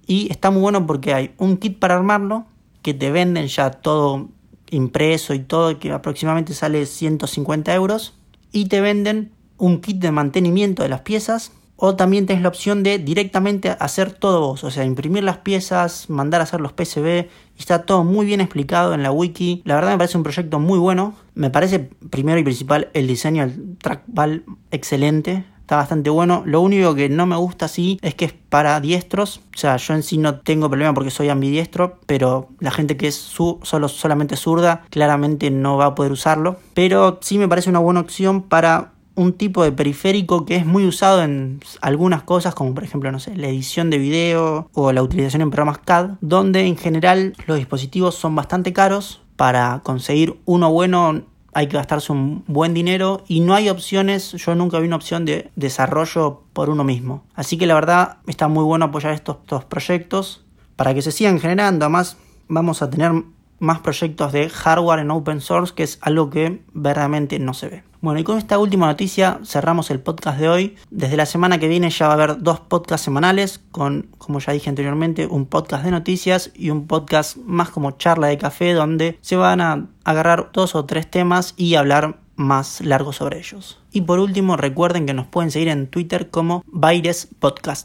Y 0.07 0.31
está 0.31 0.51
muy 0.51 0.63
bueno 0.63 0.87
porque 0.87 1.15
hay 1.15 1.35
un 1.39 1.57
kit 1.57 1.79
para 1.79 1.97
armarlo, 1.97 2.47
que 2.83 2.95
te 2.95 3.11
venden 3.11 3.49
ya 3.49 3.71
todo 3.71 4.29
impreso 4.71 5.35
y 5.35 5.41
todo, 5.41 5.79
que 5.79 5.91
aproximadamente 5.91 6.55
sale 6.55 6.87
150 6.87 7.75
euros. 7.75 8.15
Y 8.53 8.67
te 8.67 8.81
venden 8.81 9.33
un 9.59 9.81
kit 9.81 9.99
de 9.99 10.13
mantenimiento 10.13 10.83
de 10.83 10.89
las 10.89 11.01
piezas. 11.01 11.53
O 11.77 11.95
también 11.95 12.27
tienes 12.27 12.43
la 12.43 12.49
opción 12.49 12.83
de 12.83 12.99
directamente 12.99 13.77
hacer 13.79 14.11
todo 14.11 14.41
vos, 14.41 14.65
o 14.65 14.71
sea, 14.71 14.85
imprimir 14.85 15.23
las 15.23 15.39
piezas, 15.39 16.09
mandar 16.09 16.41
a 16.41 16.45
hacer 16.45 16.61
los 16.61 16.73
PCB. 16.73 17.29
Está 17.59 17.83
todo 17.83 18.03
muy 18.03 18.25
bien 18.25 18.41
explicado 18.41 18.95
en 18.95 19.03
la 19.03 19.12
wiki. 19.12 19.62
La 19.65 19.75
verdad 19.75 19.91
me 19.91 19.99
parece 19.99 20.17
un 20.17 20.23
proyecto 20.23 20.59
muy 20.59 20.79
bueno. 20.79 21.15
Me 21.35 21.51
parece 21.51 21.79
primero 22.11 22.39
y 22.39 22.45
principal 22.45 22.89
el 22.95 23.07
diseño 23.07 23.47
del 23.47 23.77
trackball 23.77 24.45
excelente. 24.71 25.45
está 25.61 25.77
bastante 25.77 26.09
bueno. 26.09 26.43
Lo 26.47 26.62
único 26.62 26.95
que 26.95 27.11
no 27.11 27.27
me 27.27 27.37
gusta 27.37 27.69
sí 27.69 27.99
es 28.01 28.15
que 28.15 28.27
es 28.27 28.33
para 28.33 28.81
diestros. 28.81 29.43
O 29.55 29.59
sea, 29.59 29.77
yo 29.77 29.95
en 29.95 30.03
sí 30.03 30.17
no 30.17 30.41
tengo 30.41 30.71
problema 30.71 30.95
porque 30.95 31.11
soy 31.11 31.29
ambidiestro, 31.29 31.99
pero 32.07 32.49
la 32.61 32.71
gente 32.71 32.97
que 32.97 33.09
es 33.09 33.17
solo, 33.17 33.89
solamente 33.89 34.37
zurda 34.37 34.85
claramente 34.91 35.51
no 35.51 35.77
va 35.77 35.87
a 35.87 35.95
poder 35.95 36.12
usarlo. 36.12 36.57
Pero 36.73 37.19
sí 37.21 37.37
me 37.37 37.49
parece 37.49 37.69
una 37.69 37.81
buena 37.81 38.01
opción 38.01 38.43
para 38.43 38.93
un 39.17 39.33
tipo 39.33 39.65
de 39.65 39.73
periférico 39.73 40.45
que 40.45 40.57
es 40.57 40.67
muy 40.67 40.87
usado 40.87 41.23
en 41.23 41.61
algunas 41.81 42.23
cosas, 42.23 42.55
como 42.55 42.75
por 42.75 42.85
ejemplo, 42.85 43.11
no 43.11 43.19
sé, 43.19 43.37
la 43.37 43.49
edición 43.49 43.91
de 43.91 43.99
video 43.99 44.71
o 44.73 44.93
la 44.93 45.03
utilización 45.03 45.43
en 45.43 45.51
programas 45.51 45.79
CAD, 45.79 46.11
donde 46.21 46.67
en 46.67 46.77
general 46.77 47.35
los 47.47 47.57
dispositivos 47.57 48.15
son 48.15 48.35
bastante 48.35 48.73
caros. 48.73 49.23
Para 49.37 49.81
conseguir 49.83 50.39
uno 50.45 50.71
bueno 50.71 51.23
hay 51.53 51.69
que 51.69 51.77
gastarse 51.79 52.13
un 52.13 52.45
buen 52.47 52.75
dinero 52.75 53.25
y 53.27 53.41
no 53.41 53.55
hay 53.55 53.71
opciones, 53.71 54.33
yo 54.33 54.55
nunca 54.55 54.79
vi 54.79 54.87
una 54.87 54.97
opción 54.97 55.25
de 55.25 55.51
desarrollo 55.57 56.43
por 56.53 56.69
uno 56.69 56.85
mismo. 56.85 57.25
Así 57.35 57.57
que 57.57 57.67
la 57.67 57.75
verdad 57.75 58.19
está 58.27 58.49
muy 58.49 58.63
bueno 58.63 58.87
apoyar 58.87 59.13
estos, 59.13 59.39
estos 59.41 59.65
proyectos 59.65 60.45
para 60.77 60.93
que 60.93 61.01
se 61.01 61.13
sigan 61.13 61.41
generando. 61.41 61.87
Además, 61.87 62.19
vamos 62.49 62.83
a 62.83 62.91
tener 62.91 63.13
más 63.59 63.81
proyectos 63.81 64.33
de 64.33 64.51
hardware 64.51 65.01
en 65.01 65.11
open 65.11 65.41
source, 65.41 65.75
que 65.75 65.83
es 65.83 65.99
algo 66.03 66.29
que 66.29 66.63
verdaderamente 66.75 67.39
no 67.39 67.55
se 67.55 67.69
ve. 67.69 67.83
Bueno, 68.07 68.21
y 68.21 68.23
con 68.23 68.38
esta 68.38 68.61
última 68.61 68.87
noticia 68.87 69.40
cerramos 69.45 69.90
el 69.90 69.99
podcast 69.99 70.38
de 70.38 70.49
hoy. 70.49 70.77
Desde 70.90 71.16
la 71.16 71.27
semana 71.27 71.59
que 71.59 71.66
viene 71.66 71.90
ya 71.90 72.07
va 72.07 72.12
a 72.12 72.14
haber 72.14 72.40
dos 72.40 72.61
podcasts 72.61 73.05
semanales, 73.05 73.61
con, 73.73 74.11
como 74.16 74.38
ya 74.38 74.53
dije 74.53 74.71
anteriormente, 74.71 75.27
un 75.27 75.45
podcast 75.45 75.85
de 75.85 75.90
noticias 75.90 76.53
y 76.55 76.71
un 76.71 76.87
podcast 76.87 77.37
más 77.38 77.71
como 77.71 77.90
charla 77.90 78.29
de 78.29 78.38
café, 78.38 78.75
donde 78.75 79.19
se 79.23 79.35
van 79.35 79.61
a 79.61 79.88
agarrar 80.05 80.51
dos 80.53 80.77
o 80.77 80.85
tres 80.85 81.11
temas 81.11 81.55
y 81.57 81.75
hablar 81.75 82.21
más 82.37 82.81
largo 82.81 83.12
sobre 83.12 83.38
ellos. 83.38 83.81
Y 83.90 84.03
por 84.03 84.21
último, 84.21 84.57
recuerden 84.57 85.07
que 85.07 85.14
nos 85.14 85.27
pueden 85.27 85.51
seguir 85.51 85.69
en 85.69 85.88
Twitter 85.88 86.31
como 86.31 86.62
Baires 86.66 87.29
Podcast. 87.40 87.85